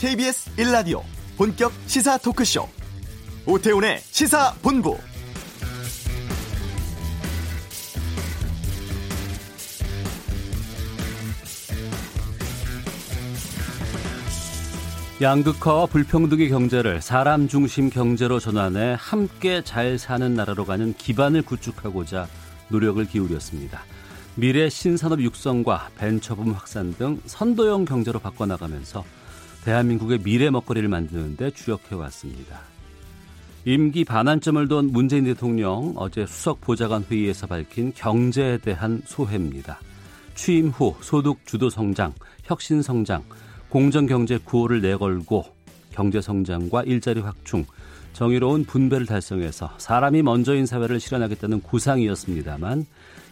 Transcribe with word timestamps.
KBS 0.00 0.56
1라디오 0.56 1.02
본격 1.36 1.70
시사 1.86 2.16
토크쇼 2.16 2.66
오태훈의 3.44 3.98
시사본부 3.98 4.96
양극화와 15.20 15.84
불평등의 15.84 16.48
경제를 16.48 17.02
사람 17.02 17.46
중심 17.46 17.90
경제로 17.90 18.40
전환해 18.40 18.96
함께 18.98 19.60
잘 19.62 19.98
사는 19.98 20.32
나라로 20.32 20.64
가는 20.64 20.94
기반을 20.94 21.42
구축하고자 21.42 22.26
노력을 22.68 23.04
기울였습니다. 23.04 23.82
미래 24.34 24.70
신산업 24.70 25.20
육성과 25.20 25.90
벤처붐 25.98 26.52
확산 26.52 26.94
등 26.94 27.20
선도형 27.26 27.84
경제로 27.84 28.18
바꿔나가면서 28.18 29.04
대한민국의 29.64 30.20
미래 30.22 30.50
먹거리를 30.50 30.88
만드는 30.88 31.36
데 31.36 31.50
주력해 31.50 31.94
왔습니다. 31.94 32.60
임기 33.66 34.04
반환점을 34.04 34.68
둔 34.68 34.90
문재인 34.90 35.24
대통령 35.24 35.92
어제 35.96 36.24
수석 36.24 36.62
보좌관 36.62 37.04
회의에서 37.04 37.46
밝힌 37.46 37.92
경제에 37.94 38.58
대한 38.58 39.02
소회입니다. 39.04 39.78
취임 40.34 40.68
후 40.68 40.96
소득 41.00 41.44
주도 41.44 41.68
성장, 41.68 42.14
혁신 42.44 42.80
성장, 42.80 43.22
공정 43.68 44.06
경제 44.06 44.38
구호를 44.38 44.80
내걸고 44.80 45.44
경제 45.90 46.22
성장과 46.22 46.84
일자리 46.84 47.20
확충, 47.20 47.66
정의로운 48.14 48.64
분배를 48.64 49.06
달성해서 49.06 49.74
사람이 49.76 50.22
먼저인 50.22 50.64
사회를 50.64 50.98
실현하겠다는 50.98 51.60
구상이었습니다만 51.60 52.86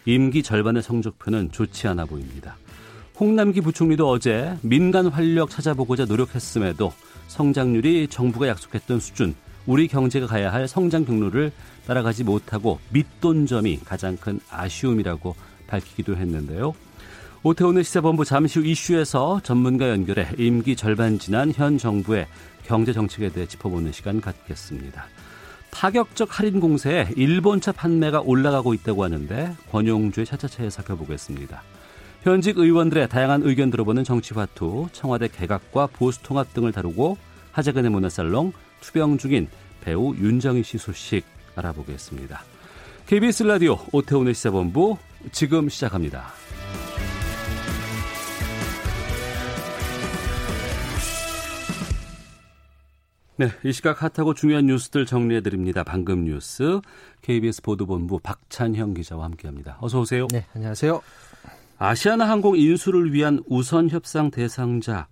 임기 0.05 0.43
절반의 0.43 0.83
성적표는 0.83 1.51
좋지 1.51 1.87
않아 1.87 2.05
보입니다. 2.05 2.55
홍남기 3.19 3.59
부총리도 3.59 4.09
어제 4.09 4.55
민간 4.61 5.07
활력 5.07 5.49
찾아보고자 5.49 6.05
노력했음에도 6.05 6.93
성장률이 7.27 8.07
정부가 8.07 8.47
약속했던 8.47 9.01
수준, 9.01 9.35
우리 9.65 9.89
경제가 9.89 10.25
가야 10.25 10.53
할 10.53 10.69
성장 10.69 11.03
경로를 11.03 11.51
따라가지 11.85 12.23
못하고 12.23 12.79
밑돈 12.91 13.45
점이 13.45 13.81
가장 13.83 14.15
큰 14.15 14.39
아쉬움이라고 14.49 15.35
밝히기도 15.67 16.15
했는데요. 16.15 16.73
오태오늘 17.43 17.83
시사본부 17.83 18.23
잠시 18.23 18.59
후 18.59 18.65
이슈에서 18.65 19.41
전문가 19.43 19.89
연결해 19.89 20.29
임기 20.37 20.77
절반 20.77 21.19
지난 21.19 21.51
현 21.53 21.77
정부의 21.77 22.25
경제 22.65 22.93
정책에 22.93 23.27
대해 23.29 23.45
짚어보는 23.45 23.91
시간 23.91 24.21
갖겠습니다. 24.21 25.05
파격적 25.71 26.39
할인 26.39 26.61
공세에 26.61 27.09
일본차 27.17 27.73
판매가 27.73 28.21
올라가고 28.21 28.73
있다고 28.73 29.03
하는데 29.03 29.55
권용주의 29.71 30.25
차차차에 30.25 30.69
살펴보겠습니다. 30.69 31.61
현직 32.23 32.57
의원들의 32.57 33.07
다양한 33.07 33.43
의견 33.43 33.69
들어보는 33.69 34.03
정치화투, 34.03 34.89
청와대 34.91 35.29
개각과 35.29 35.87
보수통합 35.87 36.53
등을 36.53 36.73
다루고 36.73 37.17
하재근의 37.53 37.91
문화살롱, 37.91 38.51
투병 38.81 39.17
중인 39.17 39.47
배우 39.81 40.13
윤정희 40.15 40.63
씨 40.63 40.77
소식 40.77 41.23
알아보겠습니다. 41.55 42.41
KBS 43.07 43.43
라디오 43.43 43.77
오태오늘 43.93 44.33
시사본부 44.33 44.97
지금 45.31 45.69
시작합니다. 45.69 46.27
네, 53.37 53.47
이 53.63 53.71
시각 53.71 54.03
핫하고 54.03 54.33
중요한 54.33 54.65
뉴스들 54.65 55.05
정리해 55.05 55.39
드립니다. 55.39 55.85
방금 55.85 56.25
뉴스 56.25 56.81
KBS 57.21 57.61
보도본부 57.61 58.19
박찬형 58.19 58.93
기자와 58.93 59.23
함께합니다. 59.23 59.77
어서 59.79 60.01
오세요. 60.01 60.27
네, 60.29 60.45
안녕하세요. 60.53 61.01
아시아나 61.79 62.29
항공 62.29 62.57
인수를 62.57 63.13
위한 63.13 63.41
우선 63.47 63.89
협상 63.89 64.29
대상자 64.29 65.07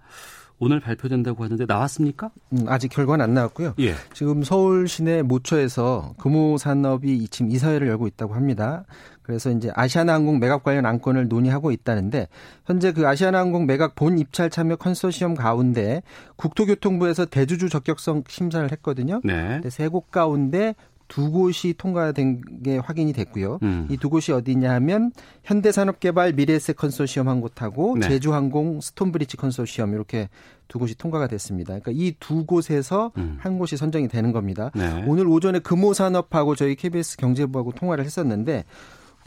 오늘 0.59 0.79
발표된다고 0.79 1.43
하는데 1.43 1.65
나왔습니까? 1.65 2.31
음, 2.51 2.65
아직 2.67 2.89
결과는 2.89 3.23
안 3.23 3.33
나왔고요. 3.33 3.75
예. 3.79 3.93
지금 4.13 4.43
서울 4.43 4.87
시내 4.87 5.21
모처에서 5.21 6.15
금호산업이 6.17 7.27
지금 7.29 7.51
이사회를 7.51 7.87
열고 7.87 8.07
있다고 8.07 8.33
합니다. 8.33 8.83
그래서 9.21 9.51
이제 9.51 9.71
아시아나항공 9.75 10.39
매각 10.39 10.63
관련 10.63 10.85
안건을 10.85 11.27
논의하고 11.27 11.71
있다는데 11.71 12.27
현재 12.65 12.91
그 12.91 13.07
아시아나항공 13.07 13.65
매각 13.65 13.93
본 13.93 14.17
입찰 14.17 14.49
참여 14.49 14.77
컨소시엄 14.77 15.35
가운데 15.35 16.01
국토교통부에서 16.37 17.25
대주주 17.25 17.69
적격성 17.69 18.23
심사를 18.27 18.69
했거든요. 18.71 19.21
네. 19.23 19.61
세곳 19.69 20.11
가운데 20.11 20.75
두 21.07 21.31
곳이 21.31 21.73
통과된 21.77 22.41
게 22.63 22.77
확인이 22.77 23.13
됐고요. 23.13 23.59
음. 23.63 23.87
이두 23.89 24.09
곳이 24.09 24.31
어디냐 24.31 24.71
하면 24.75 25.11
현대산업개발 25.43 26.33
미래에셋 26.33 26.75
컨소시엄 26.75 27.27
한 27.29 27.41
곳하고 27.41 27.97
네. 27.99 28.07
제주항공 28.07 28.81
스톤브리지 28.81 29.37
컨소시엄 29.37 29.93
이렇게 29.93 30.29
두 30.67 30.79
곳이 30.79 30.95
통과가 30.97 31.27
됐습니다. 31.27 31.79
그러니까 31.79 31.91
이 31.93 32.13
두 32.19 32.45
곳에서 32.45 33.11
음. 33.17 33.37
한 33.39 33.57
곳이 33.57 33.77
선정이 33.77 34.07
되는 34.09 34.31
겁니다. 34.31 34.71
네. 34.75 35.03
오늘 35.07 35.27
오전에 35.27 35.59
금호산업하고 35.59 36.55
저희 36.55 36.75
KBS 36.75 37.17
경제부하고 37.17 37.71
통화를 37.71 38.03
했었는데 38.03 38.65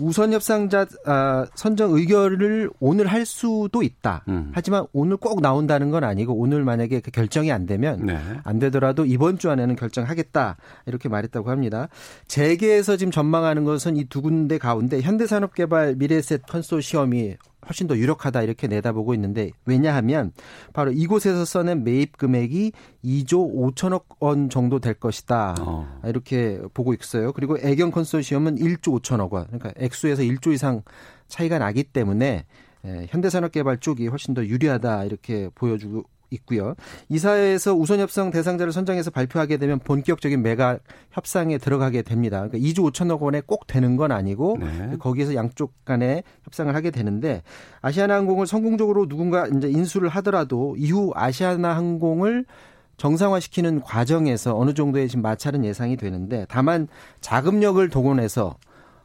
우선 0.00 0.32
협상자 0.32 0.86
아, 1.06 1.46
선정 1.54 1.92
의결을 1.92 2.70
오늘 2.80 3.06
할 3.06 3.24
수도 3.24 3.82
있다. 3.82 4.24
음. 4.28 4.50
하지만 4.54 4.86
오늘 4.92 5.16
꼭 5.16 5.40
나온다는 5.40 5.90
건 5.90 6.04
아니고 6.04 6.34
오늘 6.34 6.62
만약에 6.64 7.00
그 7.00 7.10
결정이 7.10 7.50
안 7.50 7.64
되면 7.66 8.04
네. 8.04 8.18
안 8.44 8.58
되더라도 8.58 9.06
이번 9.06 9.38
주 9.38 9.50
안에는 9.50 9.76
결정하겠다 9.76 10.56
이렇게 10.86 11.08
말했다고 11.08 11.50
합니다. 11.50 11.88
재계에서 12.26 12.96
지금 12.96 13.10
전망하는 13.10 13.64
것은 13.64 13.96
이 13.96 14.04
두 14.10 14.22
군데 14.22 14.58
가운데 14.58 15.00
현대산업개발 15.00 15.94
미래셋 15.96 16.42
컨소시엄이 16.46 17.36
훨씬 17.68 17.86
더 17.86 17.96
유력하다 17.96 18.42
이렇게 18.42 18.66
내다보고 18.66 19.14
있는데 19.14 19.50
왜냐하면 19.64 20.32
바로 20.72 20.90
이곳에서 20.92 21.44
써낸 21.44 21.84
매입 21.84 22.16
금액이 22.16 22.72
2조 23.04 23.74
5천억 23.74 24.04
원 24.18 24.48
정도 24.48 24.78
될 24.78 24.94
것이다 24.94 25.56
어. 25.60 26.00
이렇게 26.04 26.60
보고 26.74 26.94
있어요. 26.94 27.32
그리고 27.32 27.58
애경 27.58 27.90
컨소시엄은 27.90 28.56
1조 28.56 29.00
5천억 29.00 29.32
원 29.32 29.46
그러니까 29.46 29.72
액수에서 29.76 30.22
1조 30.22 30.52
이상 30.52 30.82
차이가 31.28 31.58
나기 31.58 31.84
때문에 31.84 32.46
현대산업개발 33.08 33.78
쪽이 33.78 34.08
훨씬 34.08 34.34
더 34.34 34.44
유리하다 34.44 35.04
이렇게 35.04 35.50
보여주고 35.54 36.04
있고요. 36.30 36.74
이사회에서 37.08 37.74
우선 37.74 38.00
협상 38.00 38.30
대상자를 38.30 38.72
선정해서 38.72 39.10
발표하게 39.10 39.56
되면 39.56 39.78
본격적인 39.78 40.42
매각 40.42 40.80
협상에 41.10 41.58
들어가게 41.58 42.02
됩니다. 42.02 42.46
그러니까 42.46 42.58
2조 42.58 42.92
5천억 42.92 43.20
원에 43.20 43.42
꼭 43.44 43.66
되는 43.66 43.96
건 43.96 44.12
아니고 44.12 44.58
네. 44.60 44.96
거기에서 44.98 45.34
양쪽 45.34 45.84
간에 45.84 46.22
협상을 46.44 46.74
하게 46.74 46.90
되는데 46.90 47.42
아시아나 47.82 48.14
항공을 48.14 48.46
성공적으로 48.46 49.06
누군가 49.08 49.46
이제 49.46 49.68
인수를 49.68 50.08
하더라도 50.08 50.76
이후 50.78 51.12
아시아나 51.14 51.76
항공을 51.76 52.44
정상화시키는 52.96 53.80
과정에서 53.80 54.56
어느 54.56 54.74
정도의 54.74 55.08
지금 55.08 55.22
마찰은 55.22 55.64
예상이 55.64 55.96
되는데 55.96 56.44
다만 56.48 56.86
자금력을 57.20 57.88
동원해서 57.88 58.56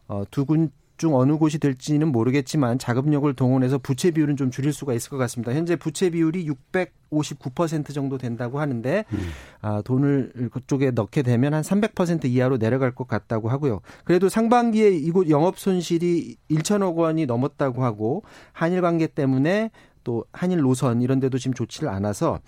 어, 0.08 0.24
두 0.30 0.46
군 0.46 0.70
중 0.98 1.16
어느 1.16 1.38
곳이 1.38 1.60
될지는 1.60 2.12
모르겠지만 2.12 2.80
자금력을 2.80 3.32
동원해서 3.34 3.78
부채 3.78 4.12
비율은 4.12 4.38
좀 4.38 4.52
줄일 4.52 4.72
수가 4.72 4.94
있을 4.94 5.10
것 5.10 5.18
같습니다. 5.18 5.54
현재 5.54 5.76
부채 5.76 6.10
비율이 6.10 6.48
659% 6.72 7.94
정도 7.94 8.18
된다고 8.18 8.60
하는데 8.60 9.04
음. 9.12 9.20
아, 9.62 9.82
돈을 9.82 10.50
그쪽에 10.52 10.92
넣게 10.92 11.22
되면 11.22 11.54
한 11.54 11.62
300% 11.62 12.26
이하로 12.26 12.58
내려갈 12.58 12.96
것 12.96 13.08
같다고 13.08 13.50
하고요. 13.50 13.82
그래도 14.06 14.30
상반기에 14.30 14.92
이곳 14.92 15.30
영업 15.30 15.60
손실이 15.60 16.38
1천억 16.52 16.96
원이 16.96 17.26
넘었다고 17.26 17.84
하고 17.84 18.24
한일 18.54 18.82
관계 18.82 19.08
때문에 19.08 19.72
또 20.06 20.24
한일 20.32 20.62
노선 20.62 21.02
이런 21.02 21.20
데도 21.20 21.38
지금 21.38 21.54
좋지를 21.54 21.90
않아서 21.90 22.40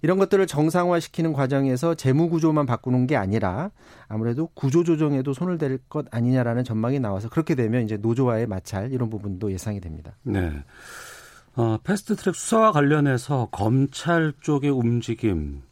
이런 0.00 0.18
것들을 0.18 0.44
정상화시키는 0.48 1.32
과정에서 1.32 1.94
재무 1.94 2.28
구조만 2.28 2.66
바꾸는 2.66 3.06
게 3.06 3.14
아니라 3.14 3.70
아무래도 4.08 4.48
구조 4.54 4.82
조정에도 4.82 5.32
손을 5.32 5.58
댈 5.58 5.78
것 5.88 6.06
아니냐라는 6.10 6.64
전망이 6.64 6.98
나와서 6.98 7.28
그렇게 7.28 7.54
되면 7.54 7.82
이제 7.84 7.96
노조와의 7.96 8.46
마찰 8.46 8.92
이런 8.92 9.10
부분도 9.10 9.52
예상이 9.52 9.80
됩니다. 9.80 10.16
네. 10.22 10.50
어, 11.54 11.76
패스트 11.84 12.16
트랙 12.16 12.34
수사와 12.34 12.72
관련해서 12.72 13.48
검찰 13.52 14.32
쪽의 14.40 14.70
움직임 14.70 15.62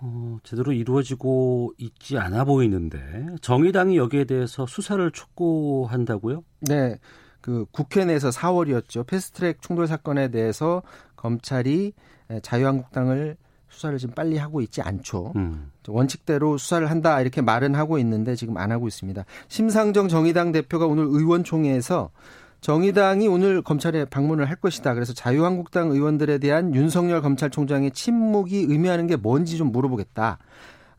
어, 0.00 0.38
제대로 0.44 0.72
이루어지고 0.72 1.72
있지 1.78 2.16
않아 2.18 2.44
보이는데 2.44 3.26
정의당이 3.40 3.96
여기에 3.96 4.24
대해서 4.24 4.66
수사를 4.66 5.10
촉구한다고요? 5.10 6.44
네. 6.60 6.96
그 7.48 7.64
국회 7.72 8.04
내에서 8.04 8.28
4월이었죠. 8.28 9.06
패스트트랙 9.06 9.62
충돌 9.62 9.86
사건에 9.86 10.28
대해서 10.28 10.82
검찰이 11.16 11.94
자유한국당을 12.42 13.38
수사를 13.70 13.96
지금 13.96 14.14
빨리 14.14 14.36
하고 14.36 14.60
있지 14.60 14.82
않죠. 14.82 15.32
음. 15.36 15.70
원칙대로 15.86 16.58
수사를 16.58 16.90
한다 16.90 17.18
이렇게 17.22 17.40
말은 17.40 17.74
하고 17.74 17.98
있는데 18.00 18.36
지금 18.36 18.58
안 18.58 18.70
하고 18.70 18.86
있습니다. 18.86 19.24
심상정 19.48 20.08
정의당 20.08 20.52
대표가 20.52 20.84
오늘 20.84 21.04
의원총회에서 21.04 22.10
정의당이 22.60 23.28
오늘 23.28 23.62
검찰에 23.62 24.04
방문을 24.04 24.46
할 24.46 24.56
것이다. 24.56 24.92
그래서 24.92 25.14
자유한국당 25.14 25.90
의원들에 25.90 26.36
대한 26.36 26.74
윤석열 26.74 27.22
검찰총장의 27.22 27.92
침묵이 27.92 28.66
의미하는 28.68 29.06
게 29.06 29.16
뭔지 29.16 29.56
좀 29.56 29.72
물어보겠다. 29.72 30.36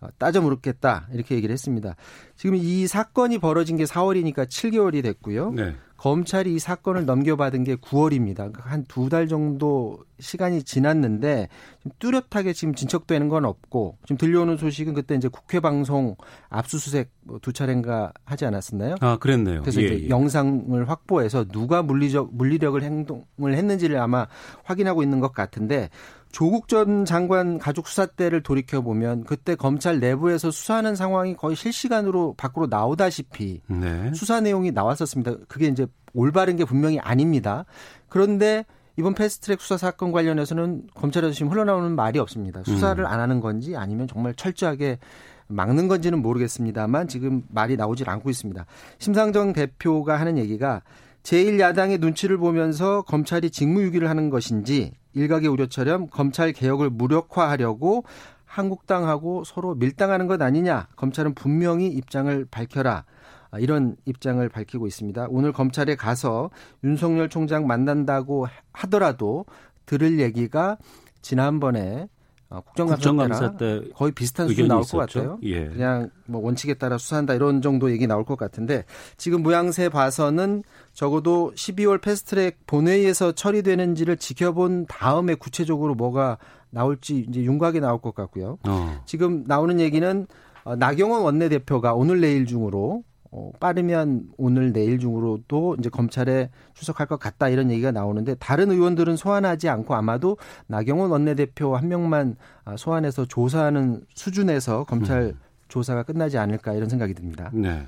어, 0.02 0.08
따져 0.18 0.42
물었겠다. 0.42 1.08
이렇게 1.14 1.36
얘기를 1.36 1.52
했습니다. 1.54 1.96
지금 2.36 2.56
이 2.56 2.88
사건이 2.88 3.38
벌어진 3.40 3.78
게 3.78 3.84
4월이니까 3.84 4.48
7개월이 4.48 5.04
됐고요. 5.04 5.52
네. 5.52 5.76
검찰이 5.98 6.56
이 6.56 6.60
사건을 6.60 7.06
넘겨받은 7.06 7.66
게 7.66 7.76
9월입니다. 7.76 8.36
그러니까 8.38 8.64
한 8.70 8.86
두 8.88 9.10
달 9.10 9.28
정도 9.28 9.98
시간이 10.20 10.64
지났는데 10.64 11.50
좀 11.84 11.92
뚜렷하게 12.00 12.54
지금 12.54 12.74
진척되는 12.74 13.28
건 13.28 13.44
없고 13.44 13.98
지금 14.06 14.18
들려오는 14.18 14.56
소식은 14.56 14.94
그때 14.94 15.16
이제 15.16 15.28
국회 15.28 15.60
방송 15.60 16.16
압수수색 16.50 17.12
뭐두 17.24 17.52
차례인가 17.52 18.14
하지 18.24 18.46
않았었나요? 18.46 18.96
아, 19.02 19.18
그랬네요. 19.18 19.62
그래서 19.62 19.82
예, 19.82 19.88
이제 19.88 20.06
예. 20.06 20.10
영상을 20.10 20.88
확보해서 20.90 21.44
누가 21.44 21.84
물리적 21.84 22.34
물리력을 22.34 22.82
행동을 22.82 23.54
했는지를 23.56 23.98
아마 24.00 24.26
확인하고 24.64 25.04
있는 25.04 25.20
것 25.20 25.34
같은데 25.34 25.90
조국 26.32 26.68
전 26.68 27.06
장관 27.06 27.58
가족 27.58 27.88
수사 27.88 28.06
때를 28.06 28.44
돌이켜 28.44 28.82
보면 28.82 29.24
그때 29.24 29.56
검찰 29.56 30.00
내부에서 30.00 30.52
수사하는 30.52 30.96
상황이 30.96 31.36
거의 31.36 31.56
실시간으로 31.56 32.36
밖으로 32.38 32.68
나오다시피 32.68 33.62
네. 33.68 34.14
수사 34.14 34.40
내용이 34.40 34.72
나왔었습니다. 34.72 35.36
그게 35.48 35.68
이제 35.68 35.88
올바른 36.14 36.56
게 36.56 36.66
분명히 36.66 37.00
아닙니다. 37.00 37.66
그런데 38.10 38.66
이번 38.98 39.14
패스트트랙 39.16 39.62
수사 39.62 39.78
사건 39.78 40.12
관련해서는 40.12 40.88
검찰에서 40.94 41.34
지금 41.34 41.52
흘러나오는 41.52 41.96
말이 41.96 42.20
없습니다. 42.20 42.64
수사를 42.64 43.04
음. 43.04 43.08
안 43.08 43.20
하는 43.20 43.40
건지 43.40 43.76
아니면 43.76 44.08
정말 44.08 44.34
철저하게 44.36 45.00
막는 45.48 45.88
건지는 45.88 46.22
모르겠습니다만 46.22 47.08
지금 47.08 47.44
말이 47.50 47.76
나오질 47.76 48.10
않고 48.10 48.30
있습니다. 48.30 48.66
심상정 49.00 49.54
대표가 49.54 50.20
하는 50.20 50.38
얘기가 50.38 50.82
제1야당의 51.24 52.00
눈치를 52.00 52.38
보면서 52.38 53.02
검찰이 53.04 53.50
직무유기를 53.50 54.10
하는 54.10 54.30
것인지 54.30 54.94
일각의 55.14 55.50
우려처럼 55.50 56.08
검찰 56.08 56.52
개혁을 56.52 56.90
무력화하려고 56.90 58.04
한국당하고 58.46 59.44
서로 59.44 59.76
밀당하는 59.76 60.28
것 60.28 60.42
아니냐. 60.42 60.88
검찰은 60.96 61.36
분명히 61.36 61.88
입장을 61.88 62.46
밝혀라. 62.50 63.06
아, 63.52 63.60
이런 63.60 63.96
입장을 64.06 64.48
밝히고 64.48 64.88
있습니다. 64.88 65.28
오늘 65.30 65.52
검찰에 65.52 65.96
가서 65.96 66.50
윤석열 66.84 67.30
총장 67.30 67.68
만난다고 67.68 68.48
하더라도 68.72 69.46
들을 69.86 70.20
얘기가 70.20 70.78
지난번에 71.22 72.08
어, 72.50 72.62
국정감사, 72.62 72.96
국정감사 72.96 73.58
때 73.58 73.82
거의 73.94 74.12
비슷한 74.12 74.48
수준 74.48 74.68
나올 74.68 74.82
있었죠? 74.82 74.98
것 74.98 75.08
같아요. 75.08 75.40
예. 75.44 75.68
그냥 75.68 76.10
뭐 76.26 76.42
원칙에 76.42 76.74
따라 76.74 76.98
수사한다 76.98 77.36
이런 77.36 77.62
정도 77.62 77.92
얘기 77.92 78.08
나올 78.08 78.26
것 78.26 78.38
같은데 78.38 78.86
지금 79.18 79.44
모양새 79.44 79.88
봐서는 79.90 80.64
적어도 80.94 81.52
12월 81.56 82.02
패스트트랙 82.02 82.66
본회의에서 82.66 83.34
처리되는지를 83.34 84.18
지켜본 84.18 84.88
다음에 84.88 85.36
구체적으로 85.36 85.94
뭐가 85.94 86.40
나올지 86.72 87.26
이제 87.30 87.42
윤곽이 87.42 87.80
나올 87.82 88.02
것 88.02 88.16
같고요. 88.16 88.58
어. 88.68 89.02
지금 89.06 89.44
나오는 89.46 89.80
얘기는 89.80 90.28
어, 90.64 90.76
나경원 90.76 91.22
원내대표가 91.22 91.94
오늘 91.94 92.20
내일 92.20 92.46
중으로 92.48 93.04
어, 93.32 93.52
빠르면 93.60 94.30
오늘 94.38 94.74
내일 94.74 94.98
중으로도 94.98 95.76
이제 95.80 95.90
검찰에 95.90 96.50
출석할 96.74 97.08
것 97.08 97.20
같다 97.20 97.50
이런 97.50 97.70
얘기가 97.70 97.92
나오는데 97.92 98.36
다른 98.36 98.72
의원들은 98.72 99.18
소환하지 99.18 99.70
않고 99.70 99.94
아마도 99.94 100.38
나경원 100.68 101.12
원내대표 101.12 101.76
한 101.76 101.88
명만 101.88 102.36
아, 102.66 102.76
소환해서 102.76 103.26
조사하는 103.26 104.02
수준에서 104.16 104.86
검찰 104.86 105.22
음. 105.22 105.40
조사가 105.68 106.04
끝나지 106.04 106.38
않을까 106.38 106.74
이런 106.74 106.90
생각이 106.90 107.14
듭니다. 107.14 107.52
네. 107.54 107.88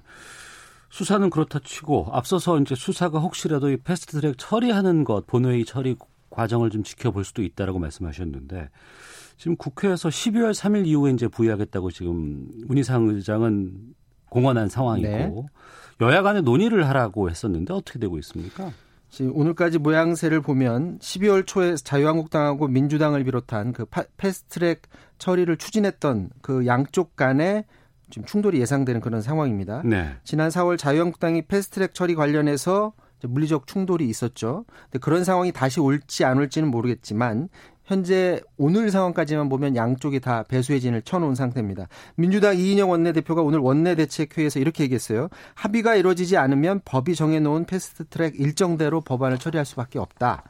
수사는 0.90 1.30
그렇다 1.30 1.60
치고 1.64 2.10
앞서서 2.12 2.60
이제 2.60 2.76
수사가 2.76 3.20
혹시라도 3.20 3.72
이 3.72 3.78
패스트트랙 3.78 4.36
처리하는 4.38 5.04
것 5.06 5.26
본회의 5.26 5.66
처리 5.66 5.96
과정을 6.30 6.70
좀 6.70 6.84
지켜볼 6.84 7.24
수도 7.24 7.42
있다라고 7.42 7.80
말씀하셨는데 7.80 8.70
지금 9.38 9.56
국회에서 9.56 10.10
12월 10.10 10.52
3일 10.52 10.86
이후에 10.86 11.12
이제 11.14 11.28
부의하겠다고 11.28 11.92
지금 11.92 12.48
문희상 12.68 13.08
의장은 13.08 13.96
공언한 14.32 14.70
상황이고 14.70 15.08
네. 15.10 15.32
여야 16.00 16.24
간에 16.24 16.42
논의를 16.42 16.88
하라고 16.88 17.30
했었는데 17.30 17.74
어떻게 17.74 18.00
되고 18.00 18.18
있습니까? 18.18 18.72
지금 19.10 19.36
오늘까지 19.36 19.78
모양새를 19.78 20.42
보면 20.42 20.98
12월 21.00 21.46
초에 21.46 21.76
자유한국당하고 21.76 22.70
민주당을 22.70 23.26
비롯한 23.26 23.74
그 23.74 23.86
패스트트랙 24.18 24.84
처리를 25.18 25.58
추진했던 25.58 26.30
그 26.42 26.66
양쪽 26.66 27.18
간에 27.18 27.66
지금 28.10 28.26
충돌이 28.26 28.60
예상되는 28.62 29.02
그런 29.02 29.22
상황입니다. 29.22 29.82
네. 29.84 30.16
지난 30.24 30.50
4월 30.50 30.78
자유한국당이 30.78 31.44
패스트트랙 31.44 31.94
처리 31.94 32.16
관련해서 32.16 32.94
물리적 33.24 33.68
충돌이 33.68 34.08
있었죠. 34.10 34.66
근데 34.86 35.00
그런 35.00 35.24
상황이 35.24 35.52
다시 35.52 35.80
올지 35.80 36.24
안 36.26 36.38
올지는 36.38 36.72
모르겠지만 36.72 37.50
현재 37.92 38.40
오늘 38.56 38.90
상황까지만 38.90 39.50
보면 39.50 39.76
양쪽이 39.76 40.22
다 40.22 40.44
배수의 40.44 40.80
진을 40.80 41.02
쳐놓은 41.02 41.36
상태입니다. 41.36 41.90
민주당 42.16 42.58
이인영 42.58 42.90
원내대표가 42.90 43.42
오늘 43.42 43.60
원내대책회의에서 43.60 44.62
이렇게 44.62 44.86
얘기했어요. 44.86 45.28
합의가 45.56 45.96
이루어지지 45.96 46.38
않으면 46.38 46.80
법이 46.86 47.16
정해놓은 47.16 47.66
패스트트랙 47.66 48.40
일정대로 48.40 49.02
법안을 49.02 49.40
처리할 49.40 49.66
수밖에 49.66 50.00
없다. 50.00 50.44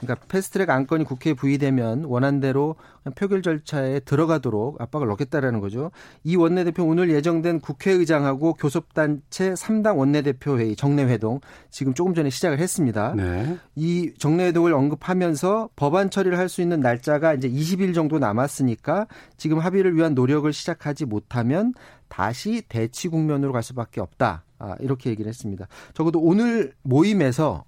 그러니까 0.00 0.26
패스트트랙 0.26 0.68
안건이 0.68 1.04
국회에 1.04 1.34
부의되면 1.34 2.04
원안대로 2.04 2.76
표결 3.14 3.42
절차에 3.42 4.00
들어가도록 4.00 4.80
압박을 4.80 5.06
넣겠다라는 5.06 5.60
거죠. 5.60 5.90
이 6.24 6.36
원내대표 6.36 6.84
오늘 6.84 7.10
예정된 7.10 7.60
국회의장하고 7.60 8.54
교섭단체 8.54 9.52
3당 9.52 9.96
원내대표 9.96 10.58
회의 10.58 10.76
정례회동 10.76 11.40
지금 11.70 11.94
조금 11.94 12.14
전에 12.14 12.30
시작을 12.30 12.58
했습니다. 12.58 13.14
네. 13.14 13.56
이 13.76 14.12
정례회동을 14.18 14.72
언급하면서 14.74 15.70
법안 15.76 16.10
처리를 16.10 16.36
할 16.36 16.48
수 16.48 16.62
있는 16.62 16.80
날짜가 16.80 17.34
이제 17.34 17.48
20일 17.48 17.94
정도 17.94 18.18
남았으니까 18.18 19.06
지금 19.36 19.58
합의를 19.58 19.94
위한 19.94 20.14
노력을 20.14 20.50
시작하지 20.50 21.04
못하면 21.04 21.74
다시 22.08 22.62
대치 22.68 23.08
국면으로 23.08 23.52
갈 23.52 23.62
수밖에 23.62 24.00
없다. 24.00 24.44
아, 24.58 24.74
이렇게 24.80 25.10
얘기를 25.10 25.28
했습니다. 25.28 25.68
적어도 25.94 26.20
오늘 26.20 26.72
모임에서 26.82 27.64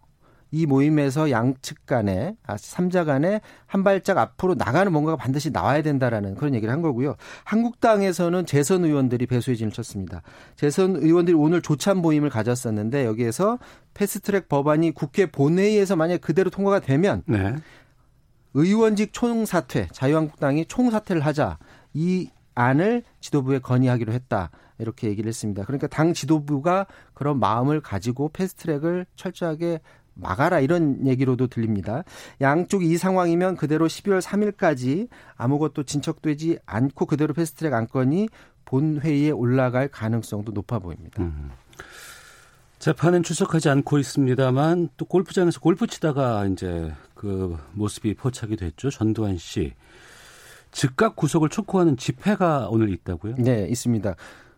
이 0.52 0.66
모임에서 0.66 1.30
양측 1.30 1.86
간에 1.86 2.36
아, 2.46 2.56
삼자 2.56 3.04
간에 3.04 3.40
한 3.66 3.84
발짝 3.84 4.18
앞으로 4.18 4.54
나가는 4.54 4.90
뭔가가 4.92 5.16
반드시 5.16 5.50
나와야 5.50 5.82
된다라는 5.82 6.34
그런 6.34 6.54
얘기를 6.54 6.72
한 6.72 6.82
거고요. 6.82 7.16
한국당에서는 7.44 8.46
재선 8.46 8.84
의원들이 8.84 9.26
배수의 9.26 9.56
진을 9.56 9.72
쳤습니다. 9.72 10.22
재선 10.56 10.96
의원들이 10.96 11.36
오늘 11.36 11.62
조찬 11.62 11.98
모임을 11.98 12.30
가졌었는데 12.30 13.04
여기에서 13.04 13.58
패스트트랙 13.94 14.48
법안이 14.48 14.92
국회 14.92 15.26
본회의에서 15.26 15.96
만약 15.96 16.20
그대로 16.20 16.50
통과가 16.50 16.80
되면 16.80 17.22
네. 17.26 17.54
의원직 18.54 19.12
총사퇴, 19.12 19.88
자유한국당이 19.92 20.66
총사퇴를 20.66 21.24
하자 21.24 21.58
이 21.94 22.30
안을 22.54 23.04
지도부에 23.20 23.60
건의하기로 23.60 24.12
했다. 24.12 24.50
이렇게 24.78 25.08
얘기를 25.08 25.28
했습니다. 25.28 25.64
그러니까 25.64 25.86
당 25.86 26.14
지도부가 26.14 26.86
그런 27.12 27.38
마음을 27.38 27.80
가지고 27.80 28.30
패스트트랙을 28.30 29.06
철저하게 29.14 29.80
막아라 30.14 30.60
이런 30.60 31.06
얘기로도 31.06 31.46
들립니다. 31.46 32.04
양쪽 32.40 32.82
이 32.82 32.96
상황이면 32.96 33.56
그대로 33.56 33.86
12월 33.86 34.20
3일까지 34.20 35.08
아무것도 35.36 35.84
진척되지 35.84 36.58
않고 36.66 37.06
그대로 37.06 37.34
패스트트랙 37.34 37.72
안건이 37.72 38.28
본회의에 38.64 39.30
올라갈 39.30 39.88
가능성도 39.88 40.52
높아 40.52 40.78
보입니다. 40.78 41.22
음. 41.22 41.50
재판은 42.78 43.22
출석하지 43.22 43.68
않고 43.68 43.98
있습니다만 43.98 44.88
또 44.96 45.04
골프장에서 45.04 45.60
골프 45.60 45.86
치다가 45.86 46.46
이제 46.46 46.92
그 47.14 47.58
모습이 47.72 48.14
포착이 48.14 48.56
됐죠. 48.56 48.88
전두환 48.90 49.36
씨. 49.36 49.74
즉각 50.72 51.16
구속을 51.16 51.50
촉구하는 51.50 51.96
집회가 51.96 52.68
오늘 52.70 52.90
있다고요? 52.90 53.34
네, 53.38 53.66
있습니다. 53.68 54.14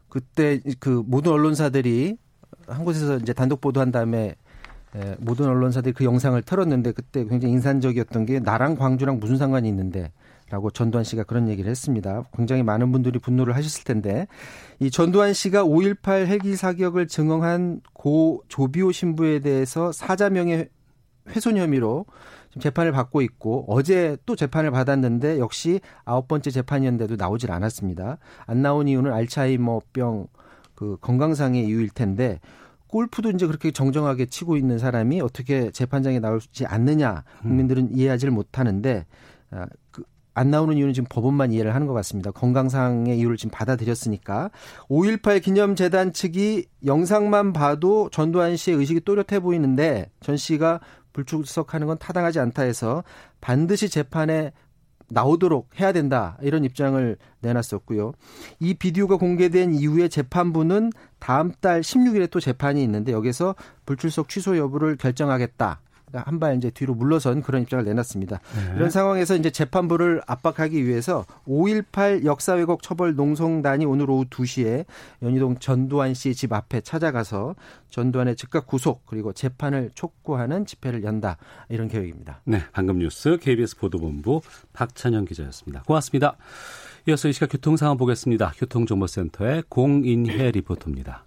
그때 0.08 0.60
그 0.78 1.02
모든 1.04 1.32
언론사들이 1.32 2.16
한 2.68 2.84
곳에서 2.84 3.16
이제 3.16 3.32
단독 3.32 3.60
보도한 3.60 3.90
다음에 3.90 4.36
예, 4.96 5.16
모든 5.20 5.46
언론사들이 5.46 5.94
그 5.94 6.04
영상을 6.04 6.40
틀었는데 6.42 6.92
그때 6.92 7.24
굉장히 7.24 7.54
인상적이었던 7.54 8.26
게 8.26 8.40
나랑 8.40 8.76
광주랑 8.76 9.20
무슨 9.20 9.36
상관이 9.36 9.68
있는데 9.68 10.12
라고 10.50 10.70
전두환 10.70 11.02
씨가 11.02 11.24
그런 11.24 11.48
얘기를 11.48 11.70
했습니다. 11.70 12.24
굉장히 12.34 12.62
많은 12.62 12.92
분들이 12.92 13.18
분노를 13.18 13.56
하셨을 13.56 13.84
텐데 13.84 14.26
이 14.80 14.90
전두환 14.90 15.32
씨가 15.32 15.64
5.18 15.64 16.26
헬기 16.26 16.56
사격을 16.56 17.06
증언한 17.06 17.80
고 17.94 18.42
조비오 18.48 18.92
신부에 18.92 19.38
대해서 19.38 19.92
사자명의 19.92 20.68
훼손 21.28 21.56
혐의로 21.56 22.04
지금 22.50 22.60
재판을 22.60 22.92
받고 22.92 23.22
있고 23.22 23.64
어제 23.66 24.18
또 24.26 24.36
재판을 24.36 24.70
받았는데 24.70 25.38
역시 25.38 25.80
아홉 26.04 26.28
번째 26.28 26.50
재판이었는데도 26.50 27.16
나오질 27.16 27.50
않았습니다. 27.50 28.18
안 28.44 28.60
나온 28.60 28.88
이유는 28.88 29.10
알츠하이머병 29.10 30.26
그 30.74 30.98
건강상의 31.00 31.64
이유일 31.64 31.88
텐데 31.88 32.40
골프도 32.92 33.30
이제 33.30 33.46
그렇게 33.46 33.70
정정하게 33.70 34.26
치고 34.26 34.58
있는 34.58 34.78
사람이 34.78 35.22
어떻게 35.22 35.70
재판장에 35.70 36.20
나올지 36.20 36.66
않느냐 36.66 37.24
국민들은 37.40 37.84
음. 37.84 37.88
이해하지를 37.90 38.32
못하는데 38.32 39.06
아, 39.50 39.66
그, 39.90 40.02
안 40.34 40.50
나오는 40.50 40.76
이유는 40.76 40.92
지금 40.92 41.06
법원만 41.10 41.52
이해를 41.52 41.74
하는 41.74 41.86
것 41.86 41.94
같습니다. 41.94 42.30
건강상의 42.30 43.18
이유를 43.18 43.38
지금 43.38 43.50
받아들였으니까 43.50 44.50
5.18 44.90 45.42
기념재단 45.42 46.12
측이 46.12 46.66
영상만 46.84 47.54
봐도 47.54 48.10
전두환 48.12 48.56
씨의 48.56 48.76
의식이 48.76 49.00
또렷해 49.00 49.40
보이는데 49.40 50.10
전 50.20 50.36
씨가 50.36 50.80
불출석하는 51.14 51.86
건 51.86 51.96
타당하지 51.98 52.40
않다 52.40 52.62
해서 52.62 53.04
반드시 53.40 53.88
재판에 53.88 54.52
나오도록 55.12 55.68
해야 55.78 55.92
된다 55.92 56.38
이런 56.40 56.64
입장을 56.64 57.16
내놨었고요. 57.40 58.12
이 58.60 58.74
비디오가 58.74 59.16
공개된 59.16 59.74
이후에 59.74 60.08
재판부는 60.08 60.90
다음 61.18 61.52
달 61.60 61.82
16일에 61.82 62.30
또 62.30 62.40
재판이 62.40 62.82
있는데 62.82 63.12
여기서 63.12 63.54
불출석 63.84 64.28
취소 64.28 64.56
여부를 64.56 64.96
결정하겠다. 64.96 65.81
그러니까 66.12 66.30
한발 66.30 66.56
이제 66.56 66.70
뒤로 66.70 66.94
물러선 66.94 67.42
그런 67.42 67.62
입장을 67.62 67.84
내놨습니다. 67.84 68.38
네. 68.38 68.76
이런 68.76 68.90
상황에서 68.90 69.34
이제 69.34 69.50
재판부를 69.50 70.20
압박하기 70.26 70.86
위해서 70.86 71.24
5.18 71.48 72.24
역사 72.24 72.52
왜곡 72.52 72.82
처벌 72.82 73.14
농성단이 73.16 73.86
오늘 73.86 74.10
오후 74.10 74.26
2시에 74.26 74.84
연희동 75.22 75.58
전두환 75.58 76.14
씨 76.14 76.34
집 76.34 76.52
앞에 76.52 76.80
찾아가서 76.80 77.54
전두환의 77.90 78.36
즉각 78.36 78.66
구속 78.66 79.06
그리고 79.06 79.32
재판을 79.32 79.90
촉구하는 79.94 80.66
집회를 80.66 81.04
연다 81.04 81.36
이런 81.68 81.88
계획입니다. 81.88 82.40
네, 82.44 82.62
방금 82.72 82.98
뉴스 82.98 83.38
KBS 83.40 83.76
보도본부 83.76 84.40
박찬영 84.72 85.24
기자였습니다. 85.24 85.82
고맙습니다. 85.82 86.36
이어서 87.08 87.28
이 87.28 87.32
시각 87.32 87.50
교통 87.50 87.76
상황 87.76 87.96
보겠습니다. 87.96 88.52
교통정보센터의 88.56 89.64
공인혜 89.68 90.50
리포터입니다. 90.52 91.24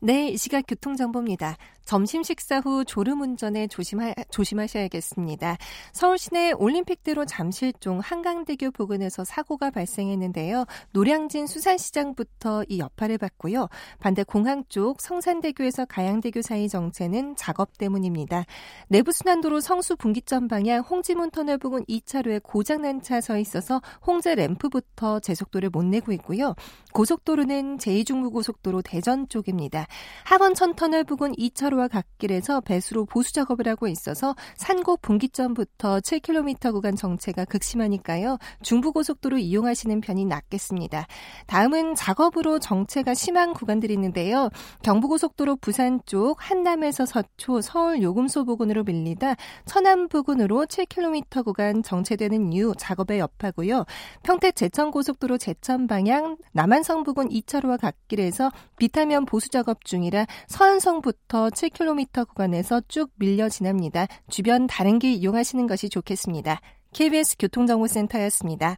네, 0.00 0.28
이 0.30 0.36
시각 0.36 0.64
교통정보입니다. 0.68 1.56
점심 1.86 2.22
식사 2.22 2.58
후 2.58 2.84
졸음 2.84 3.20
운전에 3.20 3.66
조심하, 3.66 4.14
조심하셔야겠습니다. 4.30 5.56
서울 5.92 6.18
시내 6.18 6.52
올림픽대로 6.52 7.24
잠실종 7.24 8.00
한강대교 8.00 8.70
부근에서 8.72 9.24
사고가 9.24 9.70
발생했는데요. 9.70 10.64
노량진 10.92 11.46
수산시장부터 11.46 12.64
이 12.68 12.78
여파를 12.78 13.18
받고요. 13.18 13.68
반대 13.98 14.22
공항 14.22 14.64
쪽 14.68 15.00
성산대교에서 15.00 15.84
가양대교 15.86 16.42
사이 16.42 16.68
정체는 16.68 17.36
작업 17.36 17.76
때문입니다. 17.78 18.44
내부순환도로 18.88 19.60
성수 19.60 19.96
분기점 19.96 20.48
방향 20.48 20.80
홍지문 20.80 21.30
터널 21.30 21.58
부근 21.58 21.84
2차로에 21.84 22.42
고장난 22.42 23.02
차 23.02 23.16
서 23.20 23.38
있어서 23.38 23.80
홍제 24.06 24.34
램프부터 24.34 25.20
제속도를 25.20 25.70
못 25.70 25.84
내고 25.84 26.12
있고요. 26.12 26.54
고속도로는 26.92 27.78
제2중부고속도로 27.78 28.82
대전 28.84 29.28
쪽입니다. 29.28 29.86
하원천 30.24 30.74
터널 30.74 31.04
부근 31.04 31.32
2차로 31.32 31.75
도로와 31.76 31.88
갓길에서 31.88 32.62
배수로 32.62 33.04
보수 33.04 33.32
작업을 33.32 33.68
하고 33.68 33.86
있어서 33.86 34.34
산곡 34.56 35.02
분기점부터 35.02 36.00
7km 36.00 36.72
구간 36.72 36.96
정체가 36.96 37.44
극심하니까요. 37.44 38.38
중부고속도로 38.62 39.38
이용하시는 39.38 40.00
편이 40.00 40.24
낫겠습니다. 40.24 41.06
다음은 41.46 41.94
작업으로 41.94 42.58
정체가 42.58 43.14
심한 43.14 43.52
구간들이 43.52 43.94
있는데요. 43.94 44.48
경부고속도로 44.82 45.56
부산 45.56 46.00
쪽 46.06 46.36
한남에서 46.38 47.06
서초 47.06 47.60
서울 47.60 48.02
요금소 48.02 48.44
부근으로 48.44 48.82
밀리다 48.82 49.36
천안 49.66 50.08
부근으로 50.08 50.66
7km 50.66 51.44
구간 51.44 51.82
정체되는 51.82 52.52
이유 52.52 52.72
작업에 52.78 53.18
여파고요. 53.18 53.84
평택 54.22 54.56
제천고속도로 54.56 55.38
제천 55.38 55.86
방향 55.86 56.36
남한성 56.52 57.02
부근 57.02 57.28
2차로와 57.28 57.80
갓길에서 57.80 58.50
비타면 58.78 59.26
보수 59.26 59.50
작업 59.50 59.84
중이라 59.84 60.26
서안성부터 60.48 61.50
7km 61.70 62.28
구간에서 62.28 62.80
쭉 62.88 63.10
밀려 63.16 63.48
지납니다. 63.48 64.06
주변 64.28 64.66
다른 64.66 64.98
길 64.98 65.12
이용하시는 65.14 65.66
것이 65.66 65.88
좋겠습니다. 65.88 66.60
KBS 66.92 67.36
교통정보센터였습니다. 67.38 68.76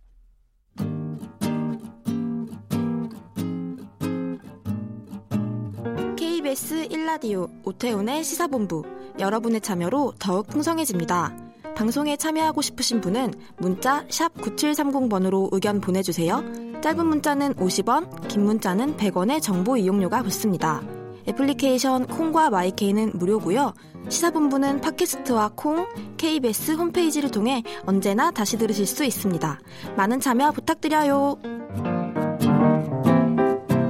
KBS 6.16 6.88
1라디오 6.88 7.48
오태훈의 7.64 8.24
시사본부 8.24 8.82
여러분의 9.18 9.60
참여로 9.60 10.14
더욱 10.18 10.46
풍성해집니다. 10.48 11.36
방송에 11.76 12.16
참여하고 12.16 12.60
싶으신 12.60 13.00
분은 13.00 13.32
문자 13.58 14.04
9730번으로 14.08 15.48
의견 15.52 15.80
보내주세요. 15.80 16.42
짧은 16.80 17.06
문자는 17.06 17.54
50원, 17.54 18.28
긴 18.28 18.44
문자는 18.44 18.96
100원의 18.96 19.42
정보 19.42 19.76
이용료가 19.76 20.22
붙습니다. 20.22 20.97
애플리케이션 21.28 22.06
콩과 22.06 22.50
마이케이는 22.50 23.12
무료고요. 23.14 23.74
시사본부는 24.08 24.80
팟캐스트와 24.80 25.52
콩, 25.54 25.86
KBS 26.16 26.72
홈페이지를 26.72 27.30
통해 27.30 27.62
언제나 27.84 28.30
다시 28.30 28.56
들으실 28.56 28.86
수 28.86 29.04
있습니다. 29.04 29.60
많은 29.96 30.20
참여 30.20 30.52
부탁드려요. 30.52 31.38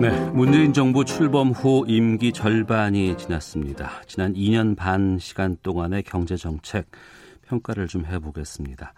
네, 0.01 0.31
문재인 0.31 0.73
정부 0.73 1.05
출범 1.05 1.51
후 1.51 1.85
임기 1.87 2.33
절반이 2.33 3.17
지났습니다. 3.17 3.91
지난 4.07 4.33
2년 4.35 4.77
반 4.77 5.19
시간 5.19 5.57
동안의 5.63 6.05
경제 6.05 6.37
정책 6.37 6.87
평가를 7.49 7.89
좀 7.89 8.05
해보겠습니다. 8.07 8.93